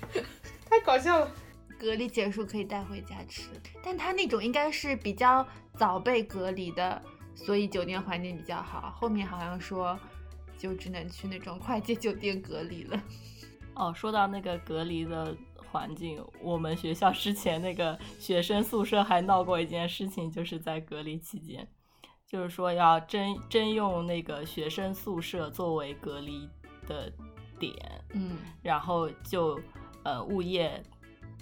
[0.67, 1.31] 太搞笑了。
[1.79, 3.49] 隔离结束可以带回家吃，
[3.81, 7.01] 但他那种应该是比较早被隔离的，
[7.33, 8.91] 所以酒店环境比较好。
[8.91, 9.97] 后面好像说
[10.57, 13.01] 就只能去那种快捷酒店隔离了。
[13.75, 15.33] 哦，说到那个隔离的
[15.71, 21.65] 环境，我们学校之前那个学生宿舍还闹过一件事情，就是在隔离期间，
[22.27, 26.49] 就是说要征征用那个学生宿舍作为隔离
[26.85, 27.09] 的
[27.57, 27.73] 点，
[28.13, 29.57] 嗯，然后就
[30.03, 30.83] 呃物业。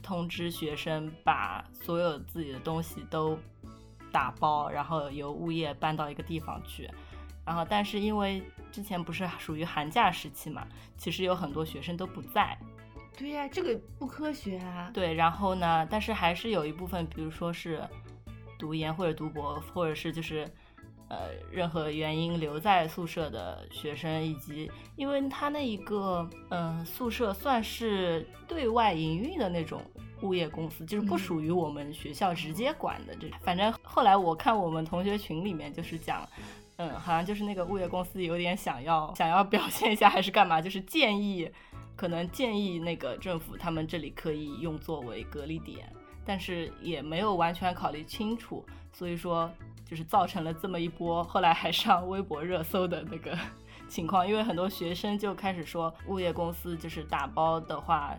[0.08, 3.38] 通知学生把所有自己的东西都
[4.10, 6.90] 打包，然后由物业搬到一个地方去。
[7.46, 8.42] 然后，但是因为
[8.72, 10.66] 之前不是属于寒假时期嘛，
[10.98, 12.58] 其实有很多学生都不在。
[13.18, 14.90] 对呀，这个不科学啊。
[14.94, 17.82] 对，然后呢，但是还是有一部分，比如说是
[18.58, 20.50] 读研或者读博，或者是就是。
[21.10, 29.82] 呃，任何原因留在宿舍的学生，以及因为他那一个嗯宿舍算是对外营运的那种
[30.22, 33.16] 物业公司，就是不属于我们学校直接管的。
[33.16, 36.28] 这反正后来我看我们同学群里面就是讲，
[36.78, 41.50] 嗯，好像就是那个物业公司有点想要想要表现一下还是干嘛，就是建议
[41.96, 45.92] 可能建议那个政府他们这里可以用作为隔离点，
[46.26, 49.52] 但是也没有完全考虑清楚，所以说。
[49.90, 53.40] 就是造成了这么一波，后来还上微博热搜的那个
[53.88, 58.14] 情况，因为很多学生就开始说，物业公司就是打包的话，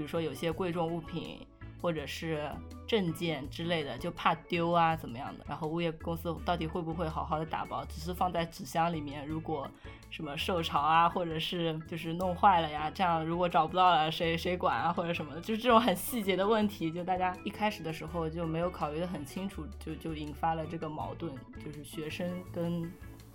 [0.00, 1.46] 比如说有些贵重物品。
[1.82, 2.46] 或者是
[2.86, 5.44] 证件之类的，就怕丢啊，怎么样的？
[5.48, 7.82] 然后物业公司到底会不会好好的打包？
[7.86, 9.66] 只是放在纸箱里面，如果
[10.10, 21.32] 什么受潮啊，或者是就是弄坏了呀，这样如果找不到了，谁谁管啊，或者什么的，就是这种很细节的问题，就大家一开始的时候就没有考虑的很清楚，就就引发了这个矛盾，
[21.64, 22.92] 就是学生跟。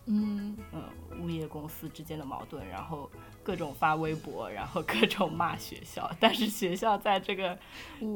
[0.08, 0.84] 嗯嗯，
[1.20, 3.10] 物业公司之间的矛盾，然后
[3.46, 7.58] 各种发微博，然后各种骂学校，但是学校在这个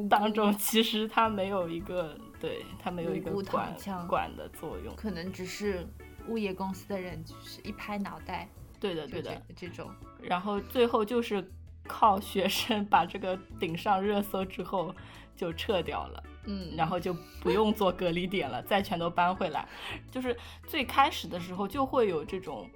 [0.09, 3.73] 当中，其实它没有一个对它没有一个管
[4.07, 5.87] 管的作用，可能只是
[6.27, 9.89] 物业公司的人就是一拍脑袋，对的对的这种，
[10.19, 11.47] 然后最后就是
[11.87, 14.93] 靠学生把这个顶上热搜之后
[15.35, 16.23] 就撤掉了。
[16.45, 19.67] 嗯，然后就不用做隔离点了，再全都搬回来。
[20.09, 22.67] 就是最开始的时候就会有这种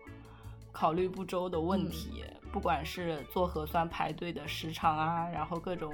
[0.72, 5.92] 考虑不周的问题，不管是做核酸排队的时长啊，然后各种，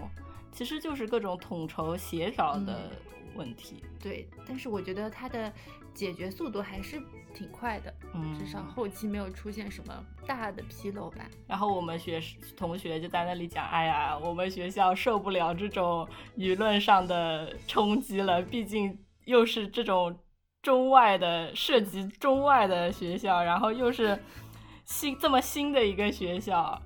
[0.51, 2.91] 其实就是各种统筹协调的
[3.33, 3.83] 问题。
[3.99, 5.51] 对，但是我觉得它的。
[5.91, 7.01] 解决速度还是
[7.33, 11.25] 挺快的，嗯，至少后期没有出现什么大的纰漏吧。
[11.45, 12.21] 然后我们学
[12.55, 20.15] 同学就在那里讲，哎呀，我们学校受不了这种舆论上的冲击了，毕竟又是这种
[20.61, 24.17] 中外的涉及中外的学校，然后又是
[24.89, 26.81] 新这么新的一个学校，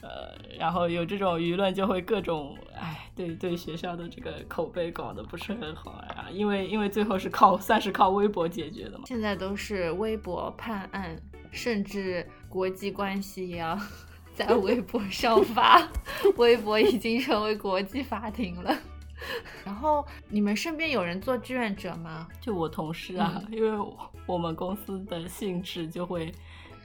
[0.00, 2.98] 呃，然后有这种舆论就会各种，哎。
[3.14, 9.04] 对对学校的这个口碑搞得不是很好呀，因为因为最后是靠算是靠微博解决的嘛。
[9.06, 11.14] 现在都是微博判案，
[11.50, 13.78] 甚至国际关系也要
[14.34, 15.86] 在微博上发，
[16.38, 18.74] 微博已经成为国际法庭了。
[19.62, 22.26] 然后你们身边有人做志愿者吗？
[22.40, 26.32] 就我同事啊，因为我们公司的性质就会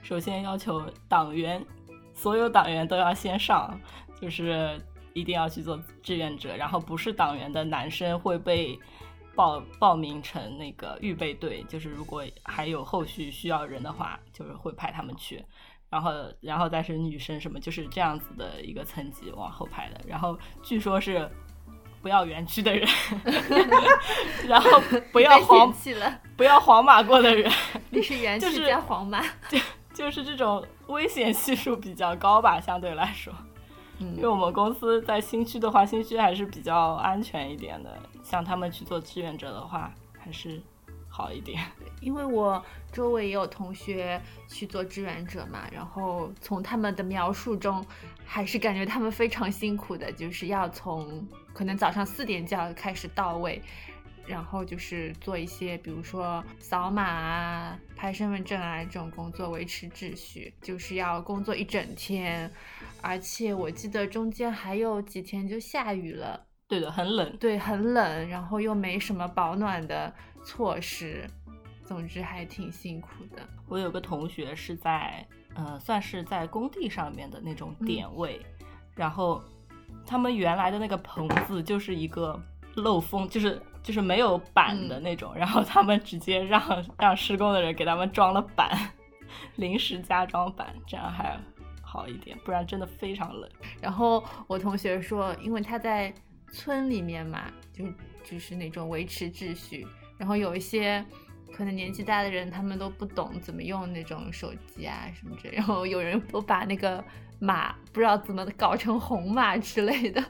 [0.02, 1.64] 首先要求党员，
[2.14, 3.78] 所有党员都要先上，
[4.20, 4.80] 就是
[5.12, 6.56] 一定要去做志愿者。
[6.56, 8.78] 然后不是党员的男生会被
[9.34, 15.44] 报报名成那个预备队，就是如果还有后续需要人的话，就是会派他们去。
[15.90, 20.00] 然后，然后再是女生什么，就是这样子的一个层级往后排的。
[20.06, 21.30] 然后据说是。
[22.00, 22.88] 不要园区的人，
[24.46, 24.80] 然后
[25.10, 25.74] 不要黄
[26.36, 27.52] 不要黄马过的人，
[27.90, 29.58] 你是园区加黄马，就
[29.98, 33.34] 就是这种危险系数比较高吧，相对来说，
[33.98, 40.62] 嗯，因为我们公司在新区的话，新区还是比较安全一点的，像他们去做志愿者的话，还是。
[41.10, 41.60] 好一点，
[42.00, 47.84] 因为我周围也有同学去做志愿者嘛，然后从他们的描述中，
[48.24, 53.60] 还是感觉他们非常辛苦的，就是要从可能早上四点就要开始到位，
[54.28, 62.50] 然后就是做一些，比如说扫码啊、拍身份证啊这种工作，维持秩序，就是要工作一整天，
[63.00, 70.14] 而且我记得中间还有几天就下雨了，对的，很冷，对，很冷，然后又没什么保暖的。
[70.44, 71.28] 措施，
[71.84, 73.46] 总之还挺辛苦的。
[73.66, 78.40] 我有个同学是在，呃，算是在工地上面的那种点位，
[78.94, 79.42] 然后
[80.06, 82.40] 他们原来的那个棚子就是一个
[82.76, 88.70] 漏风，就是就是没有板的那种，然后他们直接让让施工的人给他们装了板，
[89.56, 91.38] 临时加装板，这样还
[91.82, 93.48] 好一点，不然真的非常冷。
[93.80, 96.12] 然后我同学说，因为他在
[96.52, 97.84] 村里面嘛，就
[98.24, 99.86] 就是那种维持秩序。
[100.18, 101.04] 然后有一些
[101.54, 105.56] 可能年纪大的人，他们都不懂怎么用那种手机啊什么之类。
[105.56, 107.02] 然后有人都把那个
[107.38, 110.22] 码不知道怎么搞成红码之类的，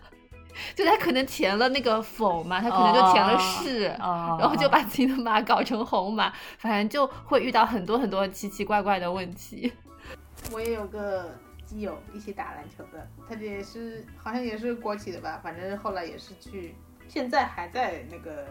[0.74, 9.72] 就他可能填了那个否嘛，他可能就填了是，然后就把自己的码搞成红码，反正就会遇到很多很多奇奇怪怪的问题。
[10.52, 16.74] 我也有个基友一起打篮球的，他也是好像也是国企的吧，反正后来也是去，
[17.08, 18.46] 现在还在那个。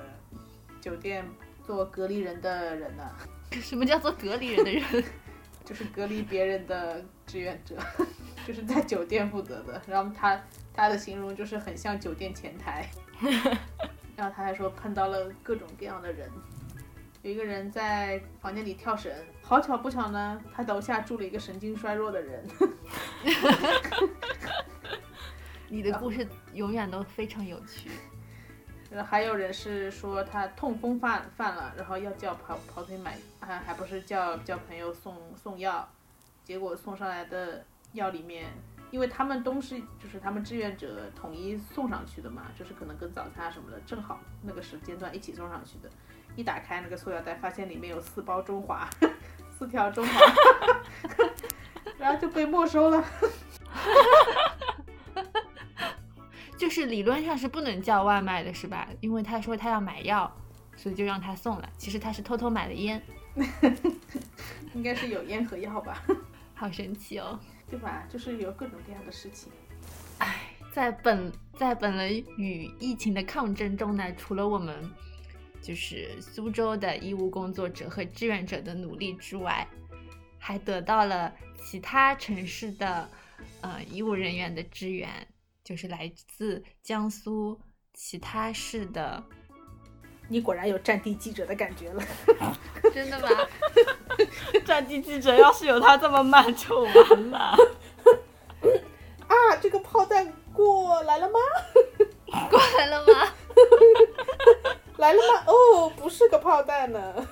[0.80, 1.28] 酒店
[1.66, 3.04] 做隔离人的人呢？
[3.52, 5.04] 什么叫做隔离人的人？
[5.66, 7.76] 就是隔离别人的志愿者，
[8.46, 9.82] 就是在酒店负责的。
[9.86, 10.40] 然后他
[10.78, 12.88] 他的形容就是很像酒店前台。
[14.16, 16.30] 然后他还说碰到了各种各样的人，
[17.22, 19.12] 有一个人在房间里跳绳，
[19.42, 22.48] 好巧不巧呢，他楼下住了一个神经衰弱的人。
[25.70, 27.92] 你的故事永远都非常有趣。
[29.06, 35.88] 还有人是说他痛风犯犯了，然后要叫跑跑腿买，还还不是叫叫朋友送送药，
[36.44, 38.48] 结果送上来的药里面，
[38.92, 45.90] 因为他们都是就是他们志愿者统一送上去的嘛，就是可能跟早餐什么的正好那个时间段一起送上去的，
[46.36, 48.90] 一打开那个塑料袋，发现里面有四包中华，
[49.58, 50.22] 四条中华，
[52.00, 53.04] 然后就被没收了。
[56.58, 58.88] 就是理论上是不能叫外卖的，是吧？
[59.00, 60.32] 因为他说他要买药，
[60.76, 61.70] 所以就让他送了。
[61.78, 63.00] 其实他是偷偷买的烟，
[64.74, 66.02] 应该是有烟和药吧？
[66.56, 68.08] 好神奇哦，对吧？
[68.10, 69.52] 就是有各种各样的事情。
[70.20, 74.90] 唉，在本在本轮与疫情的抗争中呢，除了我们
[75.62, 79.68] 就是苏州的医务工作者和志愿者的努力之外，
[80.38, 83.10] 还得到了其他城市的
[83.62, 85.10] 呃医务人员的支援。
[85.64, 87.60] 就是来自江苏
[87.94, 89.22] 其他市的，
[90.28, 92.04] 你果然有战地记者的感觉了，
[92.94, 93.28] 真的吗？
[94.66, 97.56] 战地记者要是有他这么慢就完了。
[99.28, 101.40] 啊，这个炮弹过来了吗？
[102.50, 103.14] 过来了吗？
[104.98, 105.44] 来了吗？
[105.48, 107.28] 哦，不是个炮弹呢。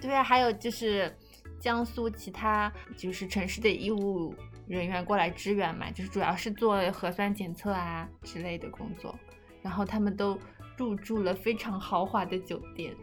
[0.00, 1.16] 对啊，还有就是
[1.60, 4.34] 江苏其他就是城市的医务。
[4.68, 9.16] 人员过来支援嘛，就是主要是做核酸检测啊之类的工作，
[9.66, 10.38] 然后他们都
[10.76, 12.94] 入住了非常豪华的酒店。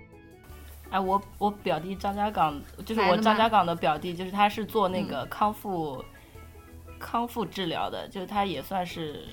[0.92, 6.02] 哎，我我表弟张家港，就是我张家港的表弟，就是他是做那个康复
[6.98, 9.28] 康复治疗的，就是他也算是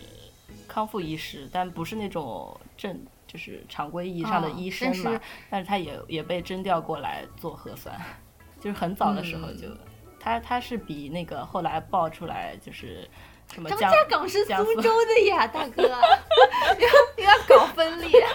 [0.66, 7.95] 康复医师，但不是那种正就是常规意义上的医生嘛，但是他也也被征调过来做核酸，
[8.59, 9.68] 就是很早的时候就。
[10.18, 13.09] 他他是比那个后来爆出来就是
[13.53, 18.26] 什么江张家港是苏苏州的呀，大哥， 要要搞分裂。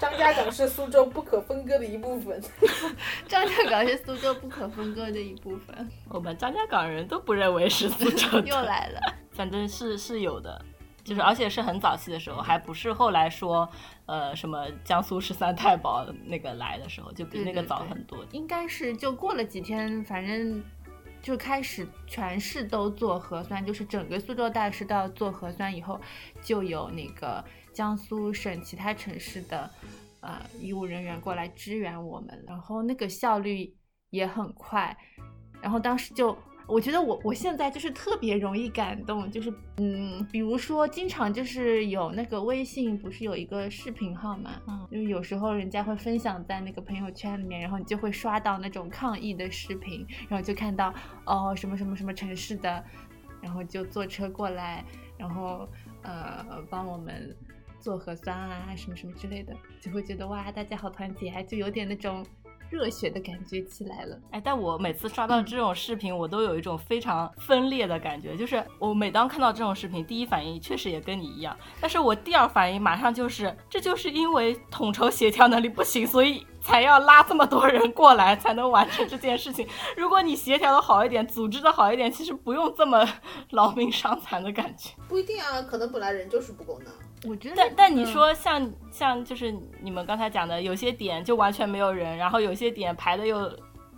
[0.00, 2.42] 张家港是苏州不可分割的一部分。
[3.28, 5.88] 张家港是苏州不可分割的一部分。
[6.08, 9.00] 我们张家港人都不认为是苏州， 又来了，
[9.32, 10.62] 反正是是有的，
[11.02, 13.68] 就是而且是很早期的时候，还不是后来说
[14.06, 18.24] 呃什么江苏十三太保那个来的时候，就比那个对对对早很多。
[18.32, 20.62] 应该是就过了几天，反正
[21.24, 25.98] 就开始全市都做核酸，就是整个苏州大市都要做核酸以后，
[26.42, 29.70] 就有那个江苏省其他城市的
[30.20, 33.74] 呃医务人员过来支援我们，然后那个效率
[34.10, 34.94] 也很快，
[35.62, 36.36] 然后当时就。
[36.66, 50.92] 我觉得我我现在就是特别容易感动，就是嗯，比如说经常就是有那个微信不是有一个视频号嘛，嗯就是有时候人家会分享在那个朋友圈里面，然后你就会刷到那种抗议的视频，然后就看到
[51.26, 52.82] 哦什么什么什么城市的，
[53.42, 54.84] 然后就坐车过来，
[55.18, 55.68] 然后
[56.02, 57.36] 呃帮我们
[57.78, 62.24] 做核酸啊什么什么之类的，就会觉得哇大家好团结啊，就有点那种
[62.70, 64.18] 热血的感觉起来了。
[64.30, 68.36] 哎，但我每次刷到这种视频，我都有一种非常分裂的感觉。
[68.36, 79.66] 就是我每当看到这种视频，第一反应确实也跟你一样，但是我第二反应马上就是，这就是因为统筹协调能力不行，所以才要拉这么多人过来才能完成这件事情。
[79.96, 83.06] 如果你协调的好一点，组织的好一点，其实不用这么
[83.50, 84.90] 劳民伤财的感觉。
[85.08, 86.90] 不一定啊，可能本来人就是不够呢。
[87.24, 93.50] 我觉得，但但你嗯说像像就是你们刚才讲的，有些点就完全没有人，然后有些点排的又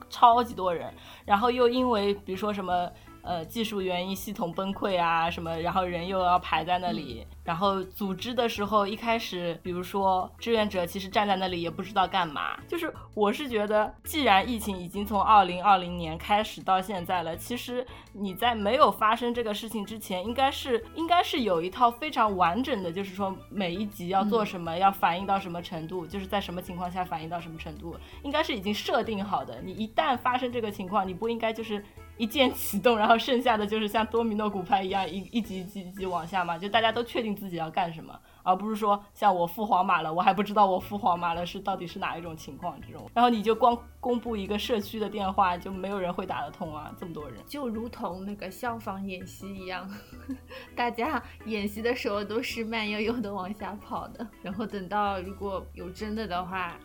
[0.08, 0.92] 超级多人，
[1.24, 2.90] 然后又因为比如说什么
[3.22, 29.60] 呃技术原因系统崩溃啊什么，然后人又要排在那里，然后组织的时候一开始比如说志愿者其实站在那里也不知道干嘛，就是我是觉得既然疫情已经从二零二零年开始到现在了，其实你在没有发生这个事情之前，应该是应该是有一套非常完整的，就是说每一集要做什么，要反映到什么程度，就是在什么情况下反映到什么程度，应该是已经设定好的。
[29.62, 31.84] 你一旦发生这个情况，你不应该就是
[32.16, 38.18] 一键启动，然后剩下的就是像多米诺骨牌一样一一级一级一级往下嘛，就大家都确定自己要干什么。
[38.42, 47.38] 而不是说像我付黄码了，我还不知道我付黄码了是到底是哪一种情况这种，然后你就光公布一个社区的电话，就没有人会打得通啊，这么多人。
[47.46, 49.88] 就如同那个消防演习一样，
[50.74, 56.76] 大家演习的时候都是慢悠悠的往下跑的，然后等到如果有真的的话，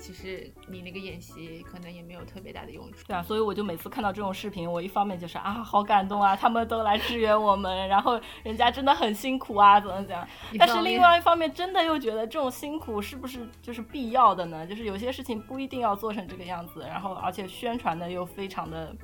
[0.00, 3.04] 其实你那个演习可能也没有特别大的用处。
[3.06, 10.26] 对啊，所以我就每次看到这种视频，我一方面就是啊，好感动啊，他们都来支援我们，然后人家真的很辛苦啊，怎么讲？
[10.58, 14.66] 但是另外一方面，真的又觉得这种辛苦是不是就是必要的呢？
[14.66, 18.96] 就是有些事情不一定要做成这个样子，然后而且宣传的又非常的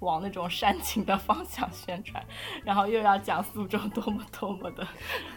[0.00, 2.22] 往那种煽情的方向宣传，
[2.64, 4.86] 然后又要讲苏州多么多么的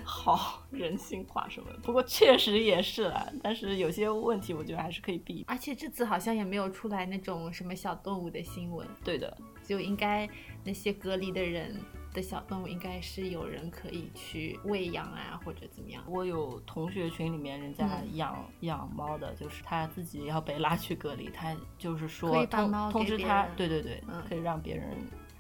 [0.04, 1.78] 好人性化什么的。
[1.80, 5.44] 不过确实也是啦，但是有些问题我觉得还是可以避。
[5.48, 10.28] 而且这次好像也没有出来那种什么小动物的新闻，对的，就应该
[10.64, 11.80] 那些隔离的人
[12.14, 16.04] 的小动物应该是有人可以去喂养啊，或者怎么样。
[16.08, 24.90] 我有同学群里面人家嗯养、养猫的，就是他自己要被拉去隔离，他就是可说通猫通知他，对对对，嗯可以让别人。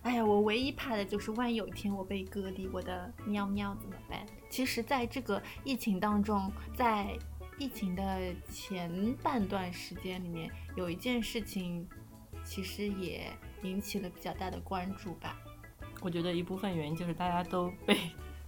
[0.01, 4.25] 哎呀，我唯一怕的就是万一有一天我被隔离，我的喵喵怎么办？
[4.49, 7.17] 其实，在这个疫情当中，在
[7.57, 11.87] 疫情的前半段时间里面，有一件事情，
[12.43, 15.37] 其实也引起了比较大的关注吧。
[16.03, 17.97] 我觉得一部分原因就是大家都被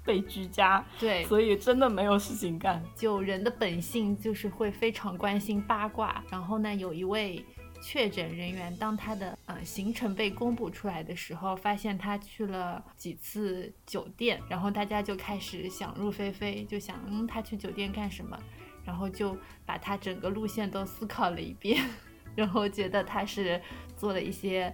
[0.03, 2.83] 被居家，对，所以真的没有事情干。
[2.95, 6.23] 就人的本性就是会非常关心八卦。
[6.29, 7.43] 然后呢，有一位
[7.81, 18.37] 确诊人员，当他的呃行程被公布出来的时候，发现他去了几次酒店，然后大家就开始想入非非，就想嗯他去酒店干什么？
[18.83, 19.35] 然后就
[19.65, 21.83] 把他整个路线都思考了一遍，
[22.35, 23.59] 然后觉得他是
[23.97, 24.71] 做了一些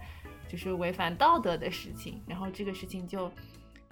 [0.52, 3.32] 就是违反道德的事情，然后这个事情就。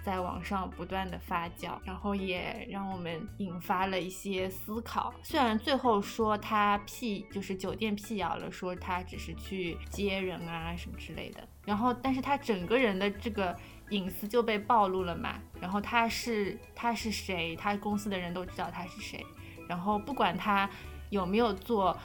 [0.02, 5.14] 在网上不断的发酵，然后也让我们引发了一些思考。
[5.22, 13.54] 虽然最后说他辟，就是酒店辟谣了，说他只是去接人啊什么之类的，然后但是他整个人的这个
[13.90, 15.36] 隐私就被暴露了嘛。
[15.60, 19.24] 然后他是他是谁，他公司的人都知道他是谁。
[19.68, 20.68] 然后不管他
[21.10, 21.96] 有没有做。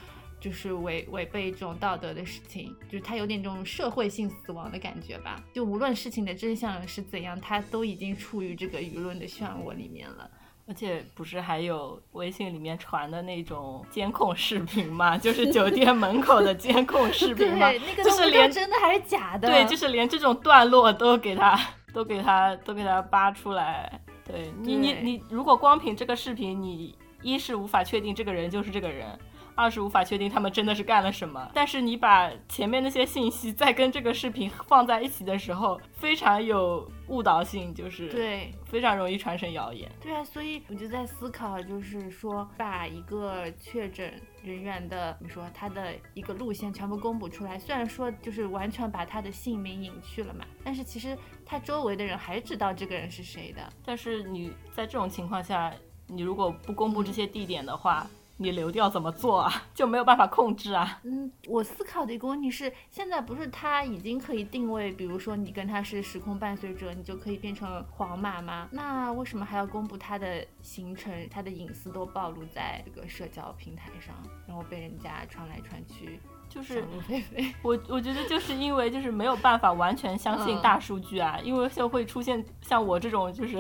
[0.45, 5.43] 就是违违背这种道德的事情，就是他有点这种社会性死亡的感觉吧。
[5.55, 10.31] 就无论事情的真相是怎样，他都已经处于这个舆论的漩涡里面了。
[10.67, 15.17] 而且不是还有微信里面传的那种监控视频吗？
[15.17, 17.71] 就是酒店门口的监控视频吗？
[17.73, 19.49] 对，那个就是连真的还是假的。
[19.49, 21.59] 对，就是连这种段落都给他
[21.95, 23.99] 都给他都给他扒出来。
[24.27, 29.19] 对你你你，如果光凭这个视频，你一是无法确定这个人就是这个人。
[29.55, 39.91] 二是无法确定他们真的是干了什么，但是你把前面那些信息 再跟这个视频放在一起的时候，非常有误导性，就是对非常容易传成谣言。
[40.01, 53.63] 对啊，所以我就在思考，就是说把一个确诊人员的你说他的一个路线全部公布出来，虽然说就是完全把他的姓名隐去了嘛，但是其实他周围的人还知道这个人是谁的。
[53.85, 55.73] 但是你在这种情况下，
[56.09, 59.53] 你如果不公布这些地点的话，你流调怎么做啊？
[59.75, 61.01] 就没有办法控制啊。
[61.05, 68.69] 嗯，我思考的一个问题是，现在不是他已经可以定位，比如说你跟他是时空伴随者，你就可以变成皇马吗？
[68.73, 74.15] 那为什么还要公布他的行程、他的隐私都暴露在这个社交平台上，
[74.47, 76.19] 然后被人家传来传去，
[76.55, 76.85] 就是？
[77.63, 83.59] 我我觉得就是因为就是没有办法完全相信嗯大数据啊，因为就会出现像我这种就是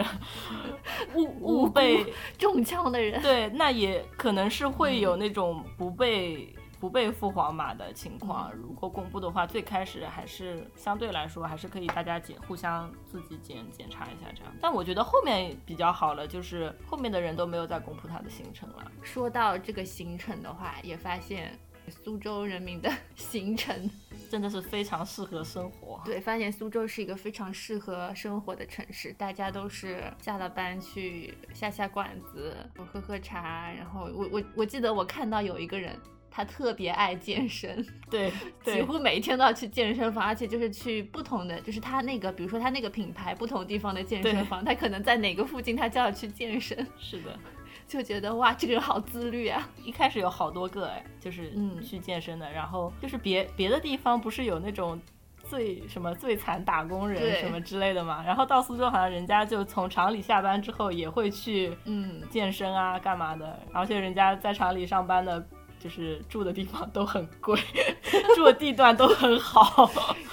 [1.15, 3.21] 误误被 中枪的人。
[3.21, 6.55] 对，那也可能是会有那种不被。
[6.81, 14.53] 不被付黄码的情况，如果公布的话，最开始还是相对来说还是可以大家检互相自己检检查一下这样。
[14.61, 18.93] 但我觉得后面比较好了，就是后面的人都没有再公布他的行程了。
[19.01, 21.59] 说到这个行程的话，也发现
[21.89, 23.91] 苏州人民的行程，
[24.31, 26.01] 真的是非常适合生活。
[26.05, 32.57] 对，发现苏州是一个非常适合生活的城市，大家都是下了班去下下馆子，
[32.93, 35.99] 喝喝茶，然后我我我记得我看到有一个人。
[36.37, 38.29] 他特别爱健身，对，
[38.65, 47.39] 几，乎每一天都要去健身房，而且就是去不同的，就是他那个，比如说他那个品牌不同地方的健身房，他可能在哪个附近，他就要去健身，是的。
[47.87, 49.69] 就觉得哇，这个人好自律啊。
[49.85, 55.01] 一开始有好多个哎，就是嗯去健身的，然后就是别别的地方不是有那种
[55.49, 65.45] 最什么最惨打工人什么之类的嘛，然后到苏州好像人家就从厂里下班之后也会去嗯，健身啊干嘛的，而且人家在厂里上班的。
[65.77, 67.61] 就是住的地方都很贵，
[68.35, 69.91] 住的地段都很好，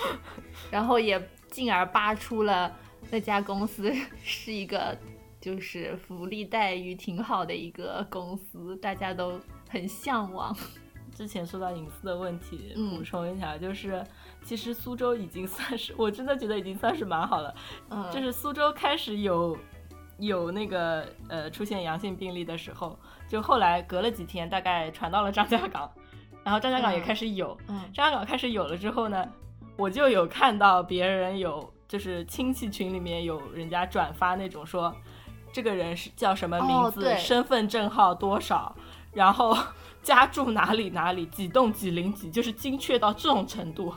[0.71, 2.73] 然后也进而扒出了
[3.09, 3.93] 那家公司
[4.23, 4.97] 是一个
[5.41, 9.37] 就是福利待遇挺好的一个公司，大家都
[9.67, 10.55] 很向往。
[11.13, 14.01] 之前说到隐私的问题，嗯补充一下，就是
[14.43, 17.53] 其实苏州已经算是，我真的觉得已经算是蛮好了。
[17.89, 19.57] 嗯，就是苏州开始有
[20.19, 25.91] 有那个呃出现阳性病例的时候，就后来隔了几天，大概传到了张家港，
[26.45, 29.27] 然后张家港也嗯开始有，嗯张家港开始有了之后呢，
[29.77, 34.95] 我就有看到别人有就是亲戚群里面有人家转发那种说
[35.51, 38.75] 这个人是叫什么名字，哦身份证号多少，
[39.13, 39.57] 然后
[40.03, 43.93] 家住哪里哪里几栋几零几，就是精确到这种程度。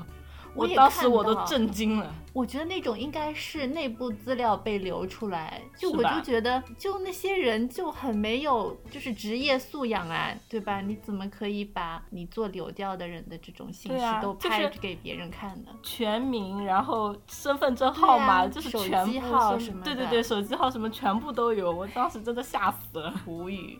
[0.54, 10.80] 我当时我都震惊了，我觉得那种应该是内部资料被流出来，就我就觉得，就那些人就很没有就是职业素养啊，对吧？
[10.80, 15.70] 你怎么可以把你做流调的人的这种信息都拍给别人看呢？
[15.82, 23.12] 全名，然后身份证号码，啊就是手全部机号什么对对对，手机号什么全部都有，我当时真的吓死了。
[23.26, 23.78] 无语。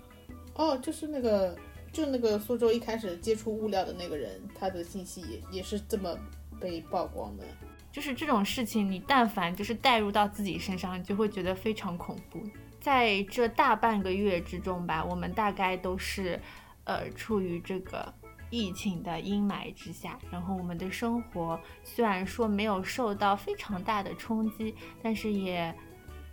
[0.54, 1.56] 哦，就是那个，
[1.92, 6.16] 就那个苏州一开始接触物料的那个人，他的信息也也是这么
[6.64, 7.44] 被曝光的。
[7.92, 12.42] 就是这种事情，你但凡就是带入到自己身上，你就会觉得非常恐怖。
[12.80, 16.40] 在这大半个月之中吧，我们大概都是，
[16.84, 18.12] 呃，处于这个
[18.50, 25.72] 疫情的阴霾之下，然后我们的生活虽然说没有受到非常大的冲击，但是也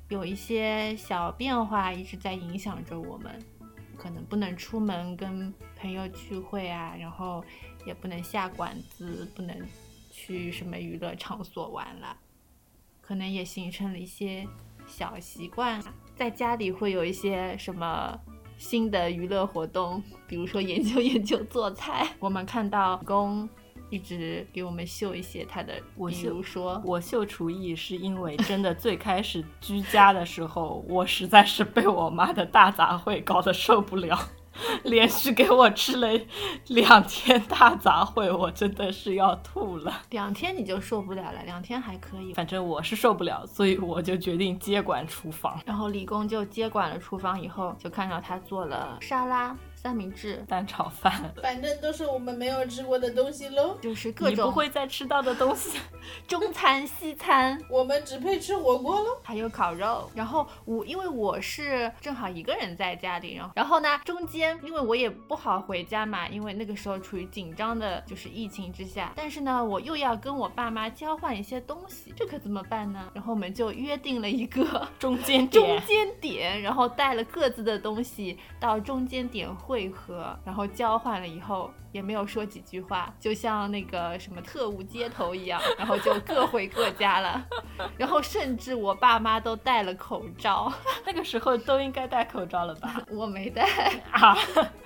[0.07, 3.39] 有一些小变化一直在影响着我们。
[3.97, 7.45] 可能不能出门跟朋友聚会啊，然后
[7.86, 9.55] 也不能下馆子，不能
[10.24, 12.15] 去什么娱乐场所玩了，
[13.01, 14.47] 可能也形成了一些
[14.86, 15.82] 小习惯，
[16.15, 18.15] 在家里会有一些什么
[18.55, 22.07] 新的娱乐活动，比如说研究 研究做菜。
[22.19, 23.49] 我们看到公
[23.89, 34.19] 一直给我们秀一些他的，比如说我秀厨艺是因为真的最开始居家的时候，我实在是被我妈的大杂烩搞得受不了，
[34.84, 36.08] 连续给我吃了
[36.68, 40.02] 两天大杂烩，我真的是要吐了。
[40.10, 42.34] 两天你就受不了了，两天还可以。
[42.34, 45.60] 反正我是受不了，所以我就决定接管厨房。
[45.66, 51.11] 然后李工就接管了厨房以后，就看到他做了沙拉、三明治，蛋炒饭，
[51.41, 53.75] 反正都是我们没有吃过的东西喽。
[53.82, 55.79] 就是各种你不会再吃到的东西。
[56.27, 59.17] 中餐、西餐，我们只配吃火锅喽。
[59.23, 60.07] 还有烤肉。
[60.13, 73.09] 然后我因为我是正好一个人在家里，然后然后呢中间因为我也不好回家嘛，因为那个时候处于紧张的就是疫情之下，但是呢我又要跟我爸妈交换一些东西，这可怎么办呢？
[73.13, 87.41] 然后我们就约定了一个中间中点，间点，然后带了各自的东西到中间点汇合，然后交换了以后也没有说几句话，就像那个什么特务接头一样，然后就各回各家了。
[87.97, 90.69] 然后甚至我爸妈都戴了口罩，
[91.07, 93.01] 那个时候都应该戴口罩了吧？
[93.09, 93.65] 我没戴。
[94.11, 94.36] 啊，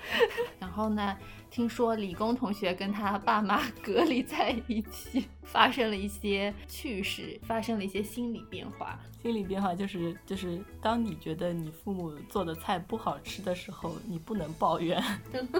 [0.60, 1.16] 然后呢，
[1.56, 9.00] 听说理工同学跟他爸妈隔离在一起，发生了一些趣事，发生了一些心理变化。
[9.22, 15.02] 心理变化就是就是，当你觉得你父母做的菜不好吃的时候，你不能抱怨，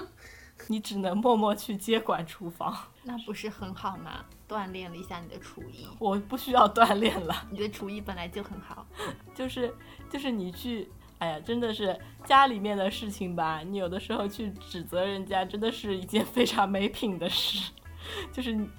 [0.69, 2.77] 你只能默默去接管厨房。
[3.01, 4.23] 那不是很好吗？
[4.47, 8.85] 锻炼了一下你的厨艺，我不需要锻炼了，你的厨艺本来就很好。
[9.33, 9.73] 就是
[10.11, 10.87] 就是你去，
[11.19, 17.71] 哎呀，真的是家里面的事情吧，你有的时候去指责人家，真的是一件非常没品的事。
[18.31, 18.69] 就是你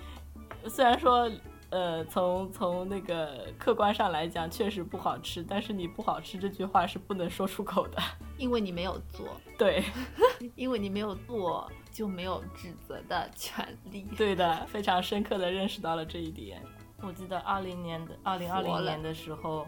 [0.67, 1.31] 虽然说，
[1.71, 7.99] 呃，从从那个客观上来讲，确实不好吃，但是你不好吃这句话是不能说出口的。
[8.39, 9.29] 因为你没有做，
[9.59, 9.85] 对，
[10.55, 14.07] 因为你没有做，就没有指责的权利。
[14.17, 16.63] 对的，非常深刻的认识到了这一点。
[17.03, 19.67] 我记得二零年的二零二零年的时候，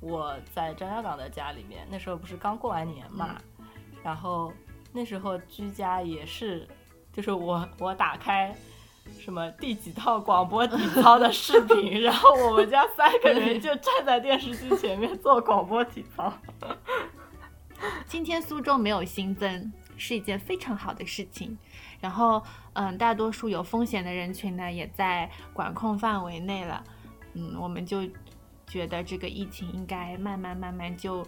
[0.00, 3.36] 我在张家港的家里面，那时候不是刚过完年嘛，
[4.02, 4.52] 然后
[4.92, 6.66] 那时候居家也是，
[7.12, 8.54] 就是我我打开
[9.18, 16.32] 什么第几套广播体操的视频， 然后我们家三个人就站在电视机前面做广播体操。
[18.06, 21.56] 今天苏州没有新增，是一件非常好的事情。
[22.00, 22.42] 然后，
[22.72, 26.82] 嗯，大多数有风险的人群呢，也在管控范围内了。
[27.34, 28.02] 嗯，我们就
[28.70, 31.26] 觉得这个疫情应该慢慢慢慢就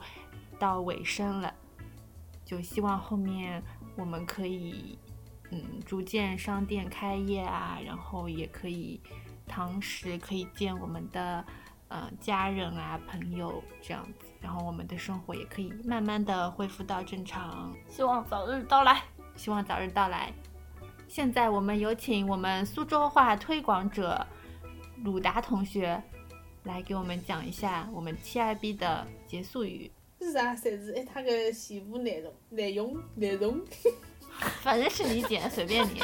[0.60, 1.52] 到尾声了，
[2.44, 3.60] 就希望后面
[3.96, 4.96] 我们可以，
[5.50, 9.00] 嗯，逐渐商店开业啊，然后也可以
[9.48, 11.44] 堂食可以见我们的
[11.88, 19.02] 呃家人啊朋友这样子，然后我们的生活也可以慢慢的恢复到正常，希望早日到来。
[19.34, 20.32] 希望早日到来。
[21.08, 24.26] 现在我们有请我们苏州话推广者
[25.02, 26.02] 鲁达同学
[26.64, 29.90] 来给我们讲一下我们 TIB 的结束语。
[30.20, 33.60] 是啊，侪是一塌个全部内容、内容、内容。
[34.62, 36.00] 反正是你剪，随便你。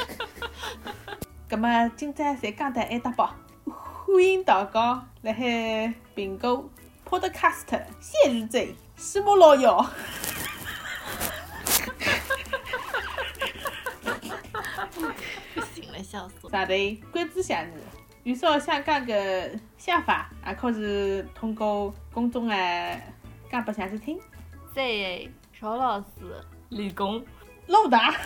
[1.47, 3.33] 葛么今朝侪讲得一大包，
[3.65, 6.69] 欢迎大家辣海苹果、
[7.09, 9.91] Podcast、现日追、喜马拉雅。
[15.55, 16.49] 不行了，笑死我！
[16.49, 16.73] 上头
[17.11, 17.98] 关注下你。
[18.23, 23.01] 有啥想讲个想法，也可是通过公众来
[23.51, 24.19] 讲拨下去听。
[24.73, 26.05] 在邵老师，
[26.69, 27.25] 理工，
[27.67, 28.13] 老大，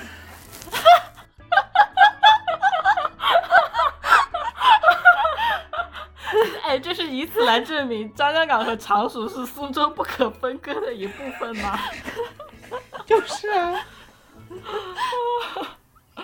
[6.64, 11.80] 哎，这是以此来证明张家港和常熟是苏州不可分割的一部分吗？
[13.06, 13.80] 就是啊，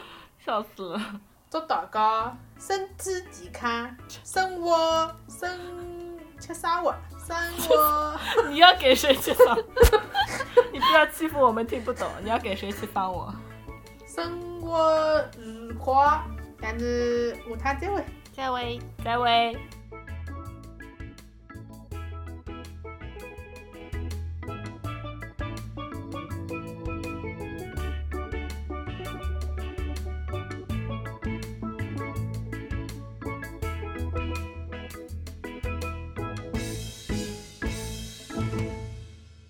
[0.44, 1.02] 笑死了！
[1.50, 5.50] 祝大家身体健康，生活生
[6.40, 6.94] 吃生活，
[7.26, 7.36] 生
[7.68, 8.20] 活
[8.52, 9.58] 你要给谁去放？
[10.72, 13.34] 你不要欺负我们听不懂，你要给谁去帮我？
[14.06, 16.22] 生活愉快。
[16.62, 18.04] 但是下趟再会。
[18.36, 18.80] 下位。
[19.04, 19.58] 再会。